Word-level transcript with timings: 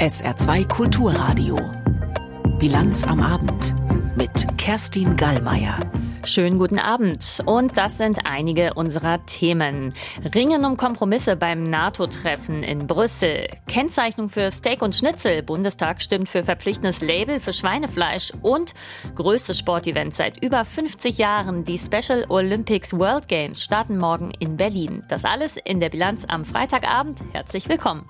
SR2 0.00 0.66
Kulturradio. 0.66 1.56
Bilanz 2.58 3.04
am 3.04 3.20
Abend 3.20 3.74
mit 4.16 4.46
Kerstin 4.56 5.14
Gallmeier. 5.14 5.78
Schönen 6.24 6.58
guten 6.58 6.78
Abend. 6.78 7.42
Und 7.44 7.76
das 7.76 7.98
sind 7.98 8.20
einige 8.24 8.72
unserer 8.72 9.26
Themen. 9.26 9.92
Ringen 10.34 10.64
um 10.64 10.78
Kompromisse 10.78 11.36
beim 11.36 11.64
NATO-Treffen 11.64 12.62
in 12.62 12.86
Brüssel. 12.86 13.48
Kennzeichnung 13.68 14.30
für 14.30 14.50
Steak 14.50 14.80
und 14.80 14.96
Schnitzel. 14.96 15.42
Bundestag 15.42 16.00
stimmt 16.00 16.30
für 16.30 16.44
verpflichtendes 16.44 17.02
Label 17.02 17.38
für 17.38 17.52
Schweinefleisch. 17.52 18.32
Und 18.40 18.72
größtes 19.16 19.58
Sportevent 19.58 20.14
seit 20.14 20.42
über 20.42 20.64
50 20.64 21.18
Jahren. 21.18 21.66
Die 21.66 21.78
Special 21.78 22.24
Olympics 22.30 22.94
World 22.94 23.28
Games 23.28 23.62
starten 23.62 23.98
morgen 23.98 24.30
in 24.38 24.56
Berlin. 24.56 25.02
Das 25.08 25.26
alles 25.26 25.58
in 25.62 25.78
der 25.78 25.90
Bilanz 25.90 26.24
am 26.26 26.46
Freitagabend. 26.46 27.20
Herzlich 27.34 27.68
willkommen. 27.68 28.06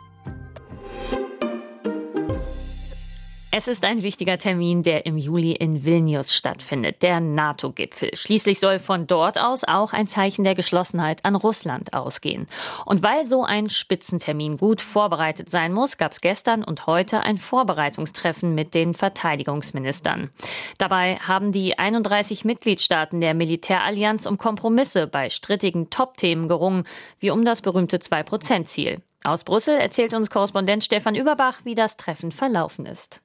Es 3.53 3.67
ist 3.67 3.85
ein 3.85 4.05
wichtiger 4.05 4.39
Termin, 4.39 4.85
der 4.85 5.07
im 5.07 5.19
Juli 5.19 5.51
in 5.51 5.85
Vilnius 5.85 6.33
stattfindet, 6.37 7.03
der 7.03 7.19
NATO-Gipfel. 7.19 8.11
Schließlich 8.15 8.61
soll 8.61 8.79
von 8.79 9.09
dort 9.09 9.41
aus 9.41 9.65
auch 9.65 9.93
ein 9.93 10.07
Zeichen 10.07 10.45
der 10.45 10.55
Geschlossenheit 10.55 11.25
an 11.25 11.35
Russland 11.35 11.93
ausgehen. 11.93 12.47
Und 12.87 13.03
weil 13.03 13.25
so 13.25 13.43
ein 13.43 13.69
Spitzentermin 13.69 14.57
gut 14.57 14.81
vorbereitet 14.81 15.51
sein 15.51 15.73
muss, 15.73 15.99
gab 15.99 16.13
es 16.13 16.21
gestern 16.21 16.63
und 16.63 16.87
heute 16.87 17.23
ein 17.25 17.39
Vorbereitungstreffen 17.39 18.55
mit 18.55 18.73
den 18.73 18.95
Verteidigungsministern. 18.95 20.31
Dabei 20.79 21.17
haben 21.17 21.51
die 21.51 21.77
31 21.77 22.45
Mitgliedstaaten 22.45 23.21
der 23.21 23.35
Militärallianz 23.35 24.27
um 24.27 24.39
Kompromisse 24.39 25.09
bei 25.09 25.29
strittigen 25.29 25.91
Top-Themen 25.91 26.47
gerungen, 26.47 26.85
wie 27.19 27.33
um 27.33 27.45
das 27.45 27.63
berühmte 27.63 27.97
2-Prozent-Ziel. 27.99 29.03
Aus 29.25 29.43
Brüssel 29.43 29.77
erzählt 29.77 30.15
uns 30.15 30.31
Korrespondent 30.31 30.85
Stefan 30.85 31.17
Überbach, 31.17 31.63
wie 31.65 31.75
das 31.75 31.97
Treffen 31.97 32.31
verlaufen 32.31 32.87
ist. 32.87 33.21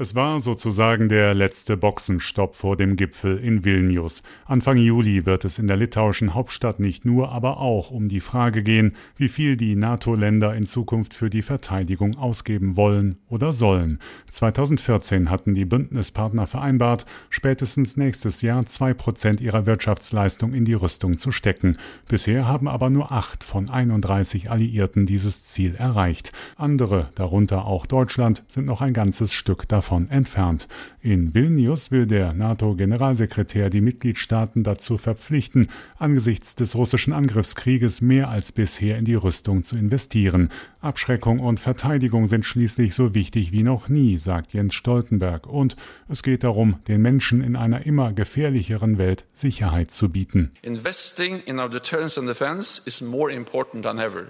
Es 0.00 0.14
war 0.14 0.40
sozusagen 0.40 1.10
der 1.10 1.34
letzte 1.34 1.76
Boxenstopp 1.76 2.56
vor 2.56 2.78
dem 2.78 2.96
Gipfel 2.96 3.36
in 3.36 3.66
Vilnius. 3.66 4.22
Anfang 4.46 4.78
Juli 4.78 5.26
wird 5.26 5.44
es 5.44 5.58
in 5.58 5.66
der 5.66 5.76
litauischen 5.76 6.32
Hauptstadt 6.32 6.80
nicht 6.80 7.04
nur, 7.04 7.32
aber 7.32 7.58
auch 7.58 7.90
um 7.90 8.08
die 8.08 8.20
Frage 8.20 8.62
gehen, 8.62 8.96
wie 9.16 9.28
viel 9.28 9.58
die 9.58 9.76
NATO-Länder 9.76 10.54
in 10.54 10.64
Zukunft 10.64 11.12
für 11.12 11.28
die 11.28 11.42
Verteidigung 11.42 12.16
ausgeben 12.16 12.76
wollen 12.76 13.16
oder 13.28 13.52
sollen. 13.52 13.98
2014 14.30 15.28
hatten 15.28 15.52
die 15.52 15.66
Bündnispartner 15.66 16.46
vereinbart, 16.46 17.04
spätestens 17.28 17.98
nächstes 17.98 18.40
Jahr 18.40 18.64
zwei 18.64 18.94
Prozent 18.94 19.42
ihrer 19.42 19.66
Wirtschaftsleistung 19.66 20.54
in 20.54 20.64
die 20.64 20.72
Rüstung 20.72 21.18
zu 21.18 21.30
stecken. 21.30 21.76
Bisher 22.08 22.48
haben 22.48 22.68
aber 22.68 22.88
nur 22.88 23.12
acht 23.12 23.44
von 23.44 23.68
31 23.68 24.50
Alliierten 24.50 25.04
dieses 25.04 25.44
Ziel 25.44 25.74
erreicht. 25.74 26.32
Andere, 26.56 27.10
darunter 27.16 27.66
auch 27.66 27.84
Deutschland, 27.84 28.44
sind 28.48 28.64
noch 28.64 28.80
ein 28.80 28.94
ganzes 28.94 29.34
Stück 29.34 29.68
davon 29.68 29.89
davon 29.90 30.08
entfernt. 30.08 30.68
In 31.02 31.34
Vilnius 31.34 31.90
will 31.90 32.06
der 32.06 32.32
NATO-Generalsekretär 32.32 33.70
die 33.70 33.80
Mitgliedstaaten 33.80 34.62
dazu 34.62 34.98
verpflichten, 34.98 35.68
angesichts 35.98 36.54
des 36.54 36.76
russischen 36.76 37.12
Angriffskrieges 37.12 38.00
mehr 38.00 38.28
als 38.28 38.52
bisher 38.52 38.98
in 38.98 39.04
die 39.04 39.16
Rüstung 39.16 39.64
zu 39.64 39.76
investieren. 39.76 40.50
Abschreckung 40.80 41.40
und 41.40 41.58
Verteidigung 41.58 42.28
sind 42.28 42.46
schließlich 42.46 42.94
so 42.94 43.14
wichtig 43.14 43.50
wie 43.50 43.64
noch 43.64 43.88
nie, 43.88 44.16
sagt 44.18 44.52
Jens 44.52 44.74
Stoltenberg. 44.74 45.48
Und 45.48 45.74
es 46.08 46.22
geht 46.22 46.44
darum, 46.44 46.76
den 46.86 47.02
Menschen 47.02 47.42
in 47.42 47.56
einer 47.56 47.84
immer 47.84 48.12
gefährlicheren 48.12 48.96
Welt 48.96 49.24
Sicherheit 49.34 49.90
zu 49.90 50.08
bieten. 50.08 50.52
Investing 50.62 51.42
in 51.46 51.58
our 51.58 51.68
deterrence 51.68 52.16
and 52.16 52.28
defense 52.28 52.80
is 52.86 53.00
more 53.00 53.32
important 53.32 53.82
than 53.84 53.98
ever 53.98 54.28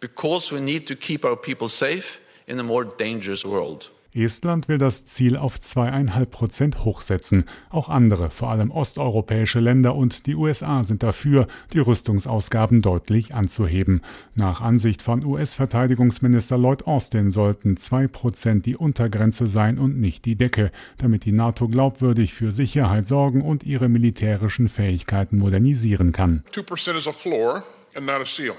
because 0.00 0.50
we 0.50 0.60
need 0.60 0.88
to 0.88 0.96
keep 0.96 1.24
our 1.24 1.36
people 1.36 1.68
safe 1.68 2.20
in 2.48 2.58
a 2.58 2.64
more 2.64 2.84
dangerous 2.84 3.44
world. 3.44 3.90
Estland 4.24 4.68
will 4.68 4.78
das 4.78 5.06
Ziel 5.06 5.36
auf 5.36 5.60
zweieinhalb 5.60 6.30
Prozent 6.30 6.84
hochsetzen. 6.84 7.44
Auch 7.70 7.88
andere, 7.88 8.30
vor 8.30 8.50
allem 8.50 8.70
osteuropäische 8.70 9.60
Länder 9.60 9.94
und 9.94 10.26
die 10.26 10.34
USA 10.34 10.84
sind 10.84 11.02
dafür, 11.02 11.46
die 11.72 11.78
Rüstungsausgaben 11.78 12.82
deutlich 12.82 13.34
anzuheben. 13.34 14.02
Nach 14.34 14.60
Ansicht 14.60 15.02
von 15.02 15.24
US-Verteidigungsminister 15.24 16.56
Lloyd 16.56 16.86
Austin 16.86 17.30
sollten 17.30 17.76
zwei 17.76 18.06
Prozent 18.08 18.66
die 18.66 18.76
Untergrenze 18.76 19.46
sein 19.46 19.78
und 19.78 19.98
nicht 19.98 20.24
die 20.24 20.36
Decke, 20.36 20.70
damit 20.98 21.24
die 21.24 21.32
NATO 21.32 21.68
glaubwürdig 21.68 22.34
für 22.34 22.52
Sicherheit 22.52 23.06
sorgen 23.06 23.42
und 23.42 23.64
ihre 23.64 23.88
militärischen 23.88 24.68
Fähigkeiten 24.68 25.38
modernisieren 25.38 26.12
kann. 26.12 26.44
2% 26.52 26.96
is 26.96 27.06
a 27.06 27.12
floor 27.12 27.64
and 27.94 28.06
not 28.06 28.20
a 28.20 28.26
ceiling. 28.26 28.56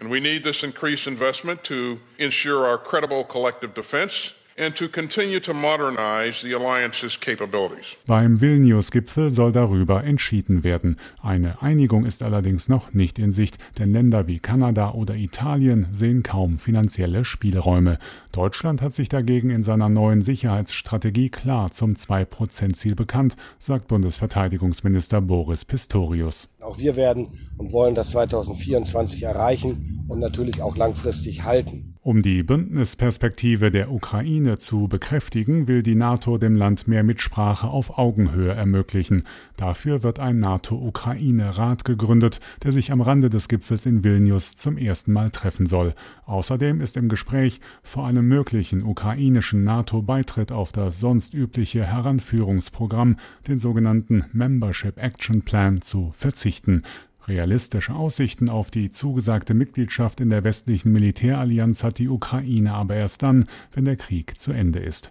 And 0.00 0.10
we 0.10 0.20
need 0.20 0.44
this 0.44 0.62
increased 0.62 1.08
investment 1.08 1.64
to 1.64 1.98
ensure 2.18 2.64
our 2.64 2.78
credible 2.78 3.24
collective 3.24 3.74
defense 3.74 4.32
and 4.58 4.74
to 4.74 4.88
continue 4.88 5.40
to 5.40 5.54
modernize 5.54 6.42
the 6.42 6.54
alliance's 6.54 7.18
capabilities. 7.18 7.96
Beim 8.06 8.40
Vilnius-Gipfel 8.40 9.30
soll 9.30 9.52
darüber 9.52 10.04
entschieden 10.04 10.64
werden. 10.64 10.96
Eine 11.22 11.62
Einigung 11.62 12.04
ist 12.04 12.22
allerdings 12.22 12.68
noch 12.68 12.92
nicht 12.92 13.18
in 13.18 13.32
Sicht, 13.32 13.58
denn 13.78 13.92
Länder 13.92 14.26
wie 14.26 14.38
Kanada 14.38 14.92
oder 14.92 15.14
Italien 15.14 15.86
sehen 15.92 16.22
kaum 16.22 16.58
finanzielle 16.58 17.24
Spielräume. 17.24 17.98
Deutschland 18.32 18.82
hat 18.82 18.94
sich 18.94 19.08
dagegen 19.08 19.50
in 19.50 19.62
seiner 19.62 19.88
neuen 19.88 20.22
Sicherheitsstrategie 20.22 21.28
klar 21.28 21.70
zum 21.70 21.94
2-Prozent-Ziel 21.94 22.94
bekannt, 22.94 23.36
sagt 23.58 23.88
Bundesverteidigungsminister 23.88 25.20
Boris 25.20 25.64
Pistorius. 25.64 26.48
Auch 26.60 26.78
wir 26.78 26.96
werden 26.96 27.28
und 27.56 27.72
wollen 27.72 27.94
das 27.94 28.10
2024 28.10 29.22
erreichen 29.22 30.04
und 30.08 30.18
natürlich 30.18 30.62
auch 30.62 30.76
langfristig 30.76 31.44
halten. 31.44 31.94
Um 32.08 32.22
die 32.22 32.42
Bündnisperspektive 32.42 33.70
der 33.70 33.92
Ukraine 33.92 34.56
zu 34.56 34.88
bekräftigen, 34.88 35.68
will 35.68 35.82
die 35.82 35.94
NATO 35.94 36.38
dem 36.38 36.56
Land 36.56 36.88
mehr 36.88 37.02
Mitsprache 37.02 37.66
auf 37.66 37.98
Augenhöhe 37.98 38.50
ermöglichen. 38.50 39.24
Dafür 39.58 40.02
wird 40.02 40.18
ein 40.18 40.38
NATO-Ukraine-Rat 40.38 41.84
gegründet, 41.84 42.40
der 42.62 42.72
sich 42.72 42.92
am 42.92 43.02
Rande 43.02 43.28
des 43.28 43.46
Gipfels 43.48 43.84
in 43.84 44.04
Vilnius 44.04 44.56
zum 44.56 44.78
ersten 44.78 45.12
Mal 45.12 45.30
treffen 45.30 45.66
soll. 45.66 45.94
Außerdem 46.24 46.80
ist 46.80 46.96
im 46.96 47.10
Gespräch, 47.10 47.60
vor 47.82 48.06
einem 48.06 48.26
möglichen 48.26 48.84
ukrainischen 48.84 49.62
NATO-Beitritt 49.64 50.50
auf 50.50 50.72
das 50.72 51.00
sonst 51.00 51.34
übliche 51.34 51.84
Heranführungsprogramm, 51.84 53.18
den 53.48 53.58
sogenannten 53.58 54.24
Membership 54.32 54.96
Action 54.96 55.42
Plan, 55.42 55.82
zu 55.82 56.14
verzichten. 56.16 56.84
Realistische 57.28 57.94
Aussichten 57.94 58.48
auf 58.48 58.70
die 58.70 58.90
zugesagte 58.90 59.52
Mitgliedschaft 59.52 60.20
in 60.20 60.30
der 60.30 60.44
westlichen 60.44 60.92
Militärallianz 60.92 61.84
hat 61.84 61.98
die 61.98 62.08
Ukraine 62.08 62.72
aber 62.72 62.96
erst 62.96 63.22
dann, 63.22 63.46
wenn 63.72 63.84
der 63.84 63.96
Krieg 63.96 64.40
zu 64.40 64.52
Ende 64.52 64.78
ist. 64.78 65.10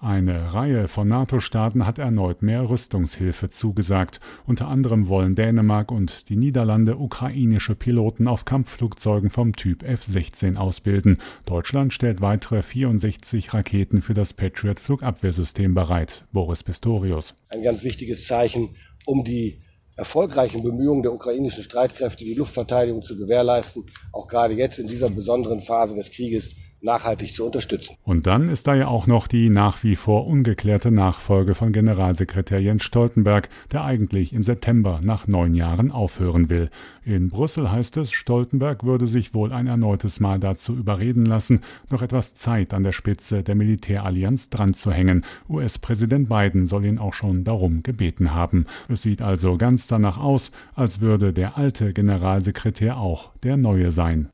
Eine 0.00 0.54
Reihe 0.54 0.86
von 0.86 1.08
NATO-Staaten 1.08 1.84
hat 1.84 1.98
erneut 1.98 2.40
mehr 2.40 2.70
Rüstungshilfe 2.70 3.50
zugesagt. 3.50 4.20
Unter 4.46 4.68
anderem 4.68 5.08
wollen 5.08 5.34
Dänemark 5.34 5.90
und 5.90 6.28
die 6.28 6.36
Niederlande 6.36 6.96
ukrainische 6.96 7.74
Piloten 7.74 8.28
auf 8.28 8.44
Kampfflugzeugen 8.44 9.28
vom 9.28 9.54
Typ 9.54 9.82
F-16 9.82 10.56
ausbilden. 10.56 11.18
Deutschland 11.46 11.92
stellt 11.92 12.20
weitere 12.20 12.62
64 12.62 13.52
Raketen 13.52 14.00
für 14.00 14.14
das 14.14 14.34
Patriot-Flugabwehrsystem 14.34 15.74
bereit. 15.74 16.24
Boris 16.32 16.62
Pistorius. 16.62 17.34
Ein 17.50 17.64
ganz 17.64 17.82
wichtiges 17.82 18.26
Zeichen, 18.26 18.68
um 19.04 19.24
die 19.24 19.58
erfolgreichen 19.98 20.62
Bemühungen 20.62 21.02
der 21.02 21.12
ukrainischen 21.12 21.64
Streitkräfte, 21.64 22.24
die 22.24 22.34
Luftverteidigung 22.34 23.02
zu 23.02 23.16
gewährleisten, 23.16 23.84
auch 24.12 24.28
gerade 24.28 24.54
jetzt 24.54 24.78
in 24.78 24.86
dieser 24.86 25.10
besonderen 25.10 25.60
Phase 25.60 25.94
des 25.94 26.10
Krieges 26.10 26.52
nachhaltig 26.80 27.34
zu 27.34 27.46
unterstützen. 27.46 27.96
Und 28.04 28.26
dann 28.26 28.48
ist 28.48 28.66
da 28.66 28.74
ja 28.74 28.88
auch 28.88 29.06
noch 29.06 29.26
die 29.26 29.50
nach 29.50 29.82
wie 29.82 29.96
vor 29.96 30.26
ungeklärte 30.26 30.90
Nachfolge 30.90 31.54
von 31.54 31.72
Generalsekretär 31.72 32.60
Jens 32.60 32.84
Stoltenberg, 32.84 33.48
der 33.72 33.84
eigentlich 33.84 34.32
im 34.32 34.42
September 34.42 35.00
nach 35.02 35.26
neun 35.26 35.54
Jahren 35.54 35.90
aufhören 35.90 36.48
will. 36.48 36.70
In 37.04 37.30
Brüssel 37.30 37.70
heißt 37.70 37.96
es, 37.96 38.12
Stoltenberg 38.12 38.84
würde 38.84 39.06
sich 39.06 39.34
wohl 39.34 39.52
ein 39.52 39.66
erneutes 39.66 40.20
Mal 40.20 40.38
dazu 40.38 40.74
überreden 40.74 41.24
lassen, 41.24 41.62
noch 41.90 42.02
etwas 42.02 42.34
Zeit 42.34 42.74
an 42.74 42.82
der 42.82 42.92
Spitze 42.92 43.42
der 43.42 43.54
Militärallianz 43.54 44.50
dran 44.50 44.74
zu 44.74 44.92
hängen. 44.92 45.24
US-Präsident 45.48 46.28
Biden 46.28 46.66
soll 46.66 46.84
ihn 46.84 46.98
auch 46.98 47.14
schon 47.14 47.44
darum 47.44 47.82
gebeten 47.82 48.34
haben. 48.34 48.66
Es 48.88 49.02
sieht 49.02 49.22
also 49.22 49.56
ganz 49.56 49.86
danach 49.86 50.18
aus, 50.18 50.52
als 50.74 51.00
würde 51.00 51.32
der 51.32 51.56
alte 51.58 51.92
Generalsekretär 51.92 52.98
auch 52.98 53.30
der 53.42 53.56
neue 53.56 53.90
sein. 53.90 54.28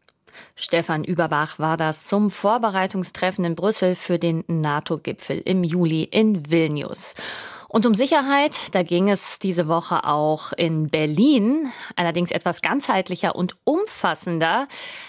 Stefan 0.57 1.05
Überbach 1.05 1.59
war 1.59 1.77
das 1.77 2.07
zum 2.07 2.31
Vorbereitungstreffen 2.31 3.45
in 3.45 3.55
Brüssel 3.55 3.95
für 3.95 4.19
den 4.19 4.45
NATO-Gipfel 4.47 5.39
im 5.45 5.65
Juli 5.65 6.05
in 6.05 6.51
Vilnius. 6.51 7.15
Und 7.69 7.87
um 7.87 7.95
Sicherheit, 7.95 8.75
da 8.75 8.85
ging 8.85 9.11
es 9.11 9.41
diese 9.41 9.67
Woche 9.67 10.05
auch 10.05 10.53
in 10.53 10.91
Berlin, 10.91 11.73
allerdings 11.97 12.31
etwas 12.31 12.63
ganzheitlicher 12.63 13.35
und 13.35 13.57
umfassender, 13.65 14.69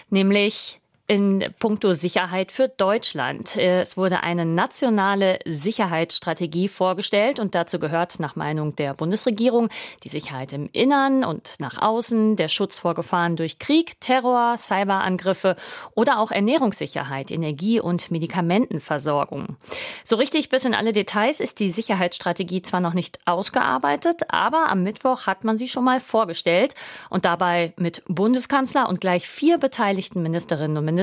nämlich 0.09 0.81
in 1.07 1.53
puncto 1.59 1.93
Sicherheit 1.93 2.51
für 2.51 2.67
Deutschland. 2.67 3.57
Es 3.57 3.95
wurde 3.95 4.23
eine 4.23 4.43
nationale 4.43 5.37
Sicherheitsstrategie 5.45 6.67
vorgestellt 6.67 7.39
und 7.39 7.53
dazu 7.53 7.77
gehört 7.77 8.19
nach 8.19 8.35
Meinung 8.35 8.75
der 8.75 8.95
Bundesregierung 8.95 9.69
die 10.03 10.09
Sicherheit 10.09 10.51
im 10.51 10.67
Innern 10.71 11.23
und 11.23 11.53
nach 11.59 11.79
außen, 11.79 12.35
der 12.37 12.47
Schutz 12.47 12.79
vor 12.79 12.95
Gefahren 12.95 13.35
durch 13.35 13.59
Krieg, 13.59 14.01
Terror, 14.01 14.57
Cyberangriffe 14.57 15.55
oder 15.93 16.19
auch 16.19 16.31
Ernährungssicherheit, 16.31 17.29
Energie- 17.29 17.79
und 17.79 18.09
Medikamentenversorgung. 18.09 19.57
So 20.03 20.15
richtig 20.15 20.49
bis 20.49 20.65
in 20.65 20.73
alle 20.73 20.91
Details 20.91 21.39
ist 21.39 21.59
die 21.59 21.69
Sicherheitsstrategie 21.69 22.63
zwar 22.63 22.79
noch 22.79 22.95
nicht 22.95 23.19
ausgearbeitet, 23.25 24.23
aber 24.29 24.69
am 24.69 24.81
Mittwoch 24.81 25.27
hat 25.27 25.43
man 25.43 25.57
sie 25.57 25.67
schon 25.67 25.83
mal 25.83 25.99
vorgestellt 25.99 26.73
und 27.11 27.25
dabei 27.25 27.73
mit 27.77 28.01
Bundeskanzler 28.07 28.89
und 28.89 29.01
gleich 29.01 29.27
vier 29.27 29.59
beteiligten 29.59 30.23
Ministerinnen 30.23 30.77
und 30.77 30.85
Ministern 30.85 30.94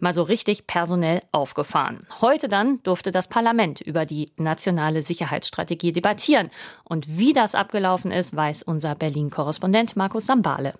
mal 0.00 0.14
so 0.14 0.22
richtig 0.22 0.66
personell 0.66 1.22
aufgefahren. 1.32 2.06
Heute 2.20 2.48
dann 2.48 2.82
durfte 2.82 3.12
das 3.12 3.28
Parlament 3.28 3.80
über 3.80 4.06
die 4.06 4.32
nationale 4.36 5.02
Sicherheitsstrategie 5.02 5.92
debattieren. 5.92 6.50
Und 6.84 7.18
wie 7.18 7.32
das 7.32 7.54
abgelaufen 7.54 8.10
ist, 8.10 8.34
weiß 8.34 8.62
unser 8.62 8.94
Berlin-Korrespondent 8.94 9.96
Markus 9.96 10.26
Sambale. 10.26 10.74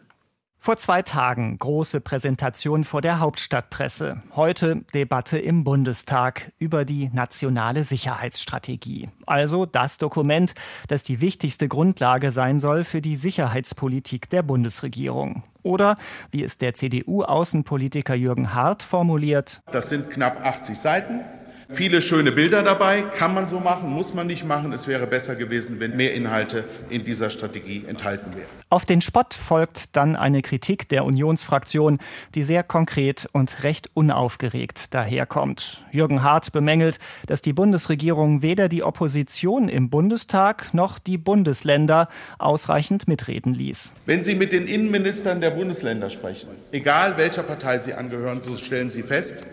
Vor 0.64 0.76
zwei 0.76 1.02
Tagen 1.02 1.58
große 1.58 2.00
Präsentation 2.00 2.84
vor 2.84 3.00
der 3.00 3.18
Hauptstadtpresse. 3.18 4.22
Heute 4.36 4.84
Debatte 4.94 5.36
im 5.36 5.64
Bundestag 5.64 6.52
über 6.60 6.84
die 6.84 7.10
nationale 7.12 7.82
Sicherheitsstrategie. 7.82 9.08
Also 9.26 9.66
das 9.66 9.98
Dokument, 9.98 10.54
das 10.86 11.02
die 11.02 11.20
wichtigste 11.20 11.66
Grundlage 11.66 12.30
sein 12.30 12.60
soll 12.60 12.84
für 12.84 13.00
die 13.00 13.16
Sicherheitspolitik 13.16 14.30
der 14.30 14.44
Bundesregierung. 14.44 15.42
Oder, 15.64 15.96
wie 16.30 16.44
es 16.44 16.58
der 16.58 16.74
CDU-Außenpolitiker 16.74 18.14
Jürgen 18.14 18.54
Hart 18.54 18.84
formuliert, 18.84 19.62
das 19.72 19.88
sind 19.88 20.10
knapp 20.10 20.46
80 20.46 20.78
Seiten. 20.78 21.22
Viele 21.72 22.02
schöne 22.02 22.32
Bilder 22.32 22.62
dabei, 22.62 23.00
kann 23.00 23.32
man 23.32 23.48
so 23.48 23.58
machen, 23.58 23.90
muss 23.90 24.12
man 24.12 24.26
nicht 24.26 24.44
machen. 24.44 24.72
Es 24.74 24.86
wäre 24.86 25.06
besser 25.06 25.36
gewesen, 25.36 25.80
wenn 25.80 25.96
mehr 25.96 26.12
Inhalte 26.12 26.64
in 26.90 27.02
dieser 27.02 27.30
Strategie 27.30 27.84
enthalten 27.86 28.34
wären. 28.34 28.46
Auf 28.68 28.84
den 28.84 29.00
Spott 29.00 29.32
folgt 29.32 29.96
dann 29.96 30.14
eine 30.14 30.42
Kritik 30.42 30.88
der 30.90 31.06
Unionsfraktion, 31.06 31.98
die 32.34 32.42
sehr 32.42 32.62
konkret 32.62 33.26
und 33.32 33.64
recht 33.64 33.90
unaufgeregt 33.94 34.92
daherkommt. 34.92 35.86
Jürgen 35.90 36.22
Hart 36.22 36.52
bemängelt, 36.52 36.98
dass 37.26 37.40
die 37.40 37.54
Bundesregierung 37.54 38.42
weder 38.42 38.68
die 38.68 38.82
Opposition 38.82 39.70
im 39.70 39.88
Bundestag 39.88 40.74
noch 40.74 40.98
die 40.98 41.16
Bundesländer 41.16 42.08
ausreichend 42.38 43.08
mitreden 43.08 43.54
ließ. 43.54 43.94
Wenn 44.04 44.22
Sie 44.22 44.34
mit 44.34 44.52
den 44.52 44.66
Innenministern 44.66 45.40
der 45.40 45.50
Bundesländer 45.50 46.10
sprechen, 46.10 46.48
egal 46.70 47.16
welcher 47.16 47.42
Partei 47.42 47.78
Sie 47.78 47.94
angehören, 47.94 48.42
so 48.42 48.56
stellen 48.56 48.90
Sie 48.90 49.02
fest, 49.02 49.44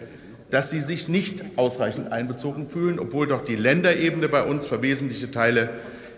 dass 0.51 0.69
sie 0.69 0.81
sich 0.81 1.07
nicht 1.07 1.43
ausreichend 1.57 2.11
einbezogen 2.11 2.69
fühlen, 2.69 2.99
obwohl 2.99 3.27
doch 3.27 3.43
die 3.43 3.55
Länderebene 3.55 4.29
bei 4.29 4.43
uns 4.43 4.65
für 4.65 4.81
wesentliche 4.81 5.31
Teile 5.31 5.69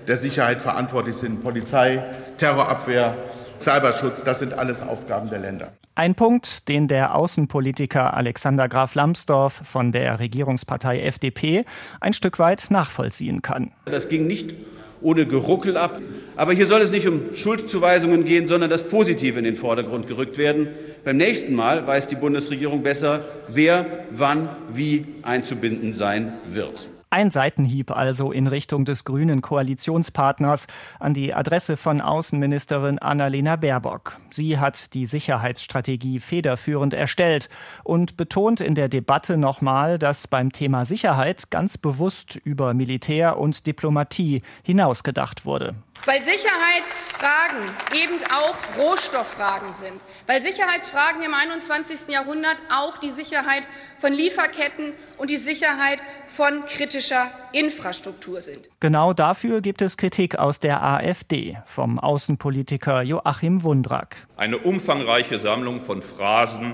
der 0.07 0.17
Sicherheit 0.17 0.61
verantwortlich 0.61 1.15
sind. 1.15 1.43
Polizei, 1.43 2.03
Terrorabwehr, 2.37 3.15
Cyberschutz, 3.59 4.23
das 4.23 4.39
sind 4.39 4.53
alles 4.53 4.81
Aufgaben 4.81 5.29
der 5.29 5.39
Länder. 5.39 5.73
Ein 5.93 6.15
Punkt, 6.15 6.69
den 6.69 6.87
der 6.87 7.15
Außenpolitiker 7.15 8.13
Alexander 8.13 8.69
Graf 8.69 8.95
Lambsdorff 8.95 9.61
von 9.65 9.91
der 9.91 10.19
Regierungspartei 10.19 11.01
FDP 11.01 11.65
ein 11.99 12.13
Stück 12.13 12.39
weit 12.39 12.67
nachvollziehen 12.69 13.41
kann. 13.41 13.71
Das 13.85 14.07
ging 14.07 14.25
nicht 14.25 14.55
ohne 15.01 15.25
Geruckel 15.25 15.77
ab. 15.77 15.99
Aber 16.35 16.53
hier 16.53 16.67
soll 16.67 16.81
es 16.81 16.91
nicht 16.91 17.07
um 17.07 17.33
Schuldzuweisungen 17.33 18.25
gehen, 18.25 18.47
sondern 18.47 18.69
das 18.69 18.83
Positive 18.83 19.37
in 19.37 19.45
den 19.45 19.55
Vordergrund 19.55 20.07
gerückt 20.07 20.37
werden. 20.37 20.67
Beim 21.03 21.17
nächsten 21.17 21.55
Mal 21.55 21.87
weiß 21.87 22.07
die 22.07 22.15
Bundesregierung 22.15 22.83
besser, 22.83 23.25
wer 23.47 24.05
wann 24.11 24.49
wie 24.69 25.05
einzubinden 25.23 25.93
sein 25.93 26.33
wird. 26.47 26.90
Ein 27.13 27.29
Seitenhieb 27.29 27.91
also 27.91 28.31
in 28.31 28.47
Richtung 28.47 28.85
des 28.85 29.03
grünen 29.03 29.41
Koalitionspartners 29.41 30.67
an 30.97 31.13
die 31.13 31.33
Adresse 31.33 31.75
von 31.75 31.99
Außenministerin 31.99 32.99
Annalena 32.99 33.57
Baerbock. 33.57 34.17
Sie 34.29 34.57
hat 34.57 34.93
die 34.93 35.05
Sicherheitsstrategie 35.05 36.21
federführend 36.21 36.93
erstellt 36.93 37.49
und 37.83 38.15
betont 38.15 38.61
in 38.61 38.75
der 38.75 38.87
Debatte 38.87 39.35
nochmal, 39.35 39.99
dass 39.99 40.29
beim 40.29 40.53
Thema 40.53 40.85
Sicherheit 40.85 41.51
ganz 41.51 41.77
bewusst 41.77 42.39
über 42.45 42.73
Militär 42.73 43.37
und 43.37 43.67
Diplomatie 43.67 44.41
hinausgedacht 44.63 45.43
wurde. 45.45 45.75
Weil 46.05 46.23
Sicherheitsfragen 46.23 47.69
eben 47.93 48.17
auch 48.33 48.55
Rohstofffragen 48.75 49.71
sind. 49.71 50.01
Weil 50.25 50.41
Sicherheitsfragen 50.41 51.21
im 51.21 51.35
21. 51.35 52.07
Jahrhundert 52.07 52.55
auch 52.75 52.97
die 52.97 53.11
Sicherheit 53.11 53.67
von 53.99 54.11
Lieferketten 54.11 54.93
und 55.19 55.29
die 55.29 55.37
Sicherheit 55.37 55.99
von 56.25 56.65
kritischer 56.65 57.29
Infrastruktur 57.51 58.41
sind. 58.41 58.67
Genau 58.79 59.13
dafür 59.13 59.61
gibt 59.61 59.83
es 59.83 59.95
Kritik 59.95 60.39
aus 60.39 60.59
der 60.59 60.81
AfD 60.81 61.59
vom 61.65 61.99
Außenpolitiker 61.99 63.03
Joachim 63.03 63.61
Wundrack. 63.61 64.15
Eine 64.37 64.57
umfangreiche 64.57 65.37
Sammlung 65.37 65.81
von 65.81 66.01
Phrasen 66.01 66.73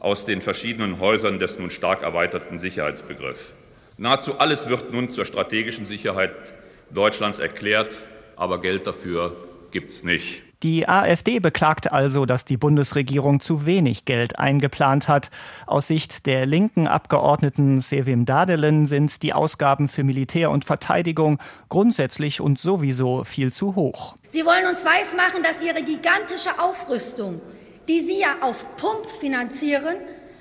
aus 0.00 0.24
den 0.24 0.40
verschiedenen 0.40 0.98
Häusern 0.98 1.38
des 1.38 1.60
nun 1.60 1.70
stark 1.70 2.02
erweiterten 2.02 2.58
Sicherheitsbegriffs. 2.58 3.54
Nahezu 3.98 4.38
alles 4.40 4.68
wird 4.68 4.92
nun 4.92 5.08
zur 5.08 5.24
strategischen 5.24 5.84
Sicherheit 5.84 6.54
Deutschlands 6.90 7.38
erklärt 7.38 8.02
aber 8.36 8.60
Geld 8.60 8.86
dafür 8.86 9.36
gibt 9.70 9.90
es 9.90 10.04
nicht. 10.04 10.42
Die 10.64 10.88
AfD 10.88 11.40
beklagt 11.40 11.92
also, 11.92 12.24
dass 12.24 12.46
die 12.46 12.56
Bundesregierung 12.56 13.40
zu 13.40 13.66
wenig 13.66 14.06
Geld 14.06 14.38
eingeplant 14.38 15.08
hat. 15.08 15.30
Aus 15.66 15.88
Sicht 15.88 16.24
der 16.24 16.46
linken 16.46 16.86
Abgeordneten 16.86 17.80
Sevim 17.80 18.24
Dadelen 18.24 18.86
sind 18.86 19.22
die 19.22 19.34
Ausgaben 19.34 19.88
für 19.88 20.04
Militär 20.04 20.50
und 20.50 20.64
Verteidigung 20.64 21.38
grundsätzlich 21.68 22.40
und 22.40 22.58
sowieso 22.58 23.24
viel 23.24 23.52
zu 23.52 23.76
hoch. 23.76 24.14
Sie 24.30 24.46
wollen 24.46 24.66
uns 24.66 24.82
weismachen, 24.86 25.42
dass 25.42 25.60
ihre 25.60 25.82
gigantische 25.82 26.58
Aufrüstung, 26.58 27.42
die 27.86 28.00
sie 28.00 28.20
ja 28.20 28.36
auf 28.40 28.64
Pump 28.78 29.04
finanzieren 29.20 29.96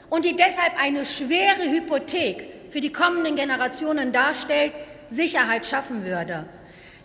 und 0.09 0.23
die 0.23 0.37
deshalb 0.37 0.81
eine 0.81 1.03
schwere 1.03 1.69
Hypothek 1.69 2.45
für 2.69 2.79
die 2.79 2.93
kommenden 2.93 3.35
Generationen 3.35 4.13
darstellt, 4.13 4.71
Sicherheit 5.09 5.65
schaffen 5.65 6.05
würde. 6.05 6.45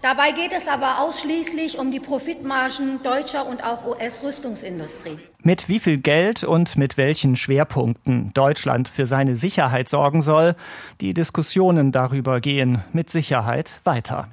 Dabei 0.01 0.31
geht 0.31 0.53
es 0.53 0.69
aber 0.69 1.01
ausschließlich 1.01 1.79
um 1.79 1.91
die 1.91 1.99
Profitmargen 1.99 3.03
deutscher 3.03 3.47
und 3.47 3.65
auch 3.65 3.85
US-Rüstungsindustrie. 3.85 5.19
Mit 5.43 5.69
wie 5.69 5.81
viel 5.81 5.99
Geld 5.99 6.45
und 6.45 6.77
mit 6.77 6.97
welchen 6.97 7.35
Schwerpunkten 7.35 8.31
Deutschland 8.33 8.89
für 8.89 9.07
seine 9.07 9.35
Sicherheit 9.35 9.89
sorgen 9.89 10.23
soll, 10.23 10.55
die 11.01 11.15
Diskussionen 11.15 11.91
darüber 11.91 12.41
gehen 12.41 12.83
mit 12.93 13.11
Sicherheit 13.11 13.81
weiter. 13.83 14.29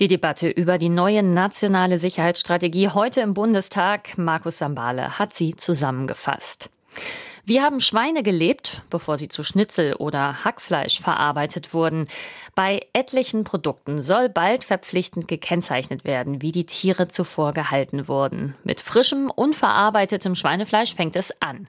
Die 0.00 0.08
Debatte 0.08 0.48
über 0.48 0.78
die 0.78 0.88
neue 0.88 1.22
nationale 1.22 1.98
Sicherheitsstrategie 1.98 2.88
heute 2.88 3.20
im 3.20 3.34
Bundestag, 3.34 4.18
Markus 4.18 4.58
Sambale 4.58 5.18
hat 5.18 5.32
sie 5.32 5.54
zusammengefasst. 5.54 6.70
Wie 7.48 7.62
haben 7.62 7.80
Schweine 7.80 8.22
gelebt, 8.22 8.82
bevor 8.90 9.16
sie 9.16 9.28
zu 9.28 9.42
Schnitzel 9.42 9.94
oder 9.94 10.44
Hackfleisch 10.44 11.00
verarbeitet 11.00 11.72
wurden? 11.72 12.06
Bei 12.54 12.86
etlichen 12.92 13.44
Produkten 13.44 14.02
soll 14.02 14.28
bald 14.28 14.64
verpflichtend 14.64 15.28
gekennzeichnet 15.28 16.04
werden, 16.04 16.42
wie 16.42 16.52
die 16.52 16.66
Tiere 16.66 17.08
zuvor 17.08 17.54
gehalten 17.54 18.06
wurden. 18.06 18.54
Mit 18.64 18.82
frischem, 18.82 19.30
unverarbeitetem 19.34 20.34
Schweinefleisch 20.34 20.94
fängt 20.94 21.16
es 21.16 21.32
an. 21.40 21.68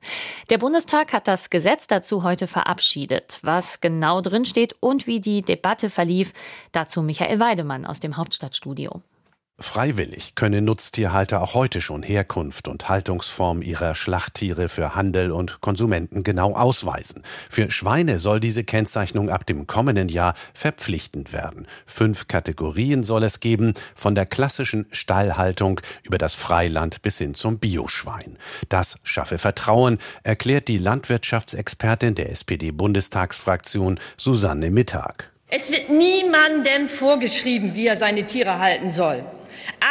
Der 0.50 0.58
Bundestag 0.58 1.14
hat 1.14 1.30
das 1.30 1.50
Gesetz 1.50 1.88
dazu 1.88 2.24
heute 2.24 2.48
verabschiedet. 2.48 3.40
Was 3.42 3.80
genau 3.80 4.20
drinsteht 4.20 4.76
und 4.82 5.08
wie 5.08 5.22
die 5.22 5.44
Debatte 5.44 5.90
verlief, 5.90 6.34
dazu 6.74 7.02
Michael 7.02 7.40
Weidemann 7.40 7.86
aus 7.86 8.02
dem 8.02 8.18
Hauptstadtstudio. 8.18 9.02
Freiwillig 9.62 10.36
können 10.36 10.64
Nutztierhalter 10.66 11.42
auch 11.42 11.54
heute 11.54 11.82
schon 11.82 12.02
Herkunft 12.02 12.68
und 12.68 12.88
Haltungsform 12.88 13.62
ihrer 13.62 13.94
Schlachttiere 13.94 14.70
für 14.70 14.96
Handel 14.96 15.32
und 15.32 15.60
Konsumenten 15.60 16.24
genau 16.24 16.54
ausweisen. 16.54 17.24
Für 17.50 17.70
Schweine 17.70 18.20
soll 18.20 18.40
diese 18.40 18.64
Kennzeichnung 18.64 19.30
ab 19.30 19.46
dem 19.46 19.68
kommenden 19.68 20.08
Jahr 20.08 20.34
verpflichtend 20.54 21.34
werden. 21.34 21.68
Fünf 21.86 22.28
Kategorien 22.28 23.04
soll 23.04 23.24
es 23.24 23.42
geben, 23.42 23.74
von 23.96 24.16
der 24.16 24.26
klassischen 24.26 24.86
Stallhaltung 24.92 25.82
über 26.04 26.18
das 26.18 26.36
Freiland 26.36 27.02
bis 27.02 27.18
hin 27.18 27.34
zum 27.34 27.60
Bioschwein. 27.60 28.38
Das 28.70 28.98
schaffe 29.04 29.38
Vertrauen, 29.38 30.00
erklärt 30.24 30.68
die 30.68 30.78
Landwirtschaftsexpertin 30.78 32.16
der 32.16 32.32
SPD-Bundestagsfraktion 32.32 34.00
Susanne 34.16 34.72
Mittag. 34.72 35.32
Es 35.50 35.72
wird 35.72 35.90
niemandem 35.90 36.88
vorgeschrieben, 36.88 37.74
wie 37.74 37.88
er 37.88 37.98
seine 37.98 38.26
Tiere 38.26 38.60
halten 38.60 38.92
soll. 38.92 39.26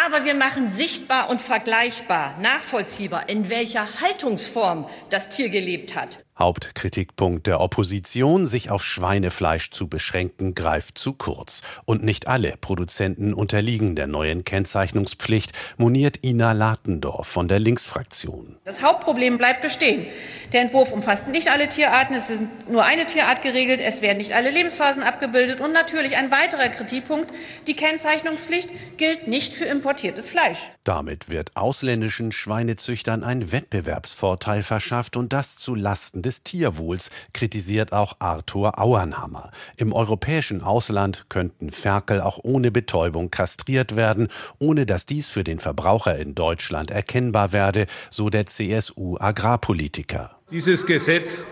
Aber 0.05 0.25
wir 0.25 0.35
machen 0.35 0.69
sichtbar 0.69 1.29
und 1.31 1.41
vergleichbar, 1.41 2.37
nachvollziehbar, 2.41 3.29
in 3.29 3.49
welcher 3.49 3.87
Haltungsform 4.01 4.89
das 5.11 5.29
Tier 5.29 5.49
gelebt 5.49 5.95
hat. 5.95 6.25
Hauptkritikpunkt 6.39 7.47
der 7.47 7.61
Opposition, 7.61 8.47
sich 8.47 8.71
auf 8.71 8.85
Schweinefleisch 8.85 9.71
zu 9.71 9.89
beschränken, 9.89 10.55
greift 10.55 10.99
zu 10.99 11.13
kurz. 11.13 11.63
Und 11.85 12.05
nicht 12.05 12.29
alle 12.29 12.55
Produzenten 12.61 13.35
unterliegen 13.35 13.97
der 13.97 14.07
neuen 14.07 14.45
Kennzeichnungspflicht, 14.45 15.53
moniert 15.79 16.25
Ina 16.25 16.53
Latendorf 16.53 17.27
von 17.27 17.49
der 17.49 17.59
Linksfraktion. 17.59 18.57
Das 18.65 18.83
Hauptproblem 18.83 19.39
bleibt 19.39 19.63
bestehen. 19.63 20.07
Der 20.53 20.63
Entwurf 20.63 20.93
umfasst 20.93 21.29
nicht 21.29 21.51
alle 21.51 21.69
Tierarten, 21.69 22.15
es 22.15 22.31
ist 22.31 22.45
nur 22.71 22.85
eine 22.85 23.07
Tierart 23.07 23.43
geregelt, 23.43 23.81
es 23.81 24.01
werden 24.01 24.19
nicht 24.19 24.33
alle 24.33 24.51
Lebensphasen 24.51 25.03
abgebildet 25.03 25.61
und 25.61 25.73
natürlich 25.73 26.17
ein 26.17 26.31
weiterer 26.31 26.69
Kritikpunkt, 26.69 27.31
die 27.67 27.75
Kennzeichnungspflicht 27.75 28.71
gilt 28.97 29.27
nicht 29.27 29.55
für 29.55 29.65
importiertes 29.65 30.29
Fleisch. 30.31 30.59
Damit 30.85 31.29
wird 31.29 31.57
ausländischen 31.57 32.33
Schweinezüchtern 32.33 33.25
ein 33.25 33.53
Wettbewerbsvorteil 33.53 34.63
verschafft 34.63 35.17
und 35.17 35.33
das 35.33 35.57
zu 35.57 35.75
Lasten 35.75 36.23
des 36.29 36.43
Tierwohls, 36.43 37.11
kritisiert 37.33 37.93
auch 37.93 38.17
Arthur 38.19 38.79
Auernhammer. 38.79 39.51
Im 39.77 39.95
europäischen 39.95 40.63
Ausland 40.63 41.25
könnten 41.31 41.71
Ferkel 41.71 42.21
auch 42.21 42.39
ohne 42.43 42.71
Betäubung 42.71 43.31
kastriert 43.31 43.97
werden, 43.97 44.29
ohne 44.59 44.85
dass 44.85 45.07
dies 45.07 45.31
für 45.31 45.43
den 45.43 45.59
Verbraucher 45.59 46.19
in 46.19 46.35
Deutschland 46.35 46.91
erkennbar 46.91 47.53
werde, 47.53 47.87
so 48.11 48.29
der 48.29 48.45
CSU-Agrarpolitiker. 48.45 50.37
Dieses 50.51 50.85
Gesetz 50.85 51.47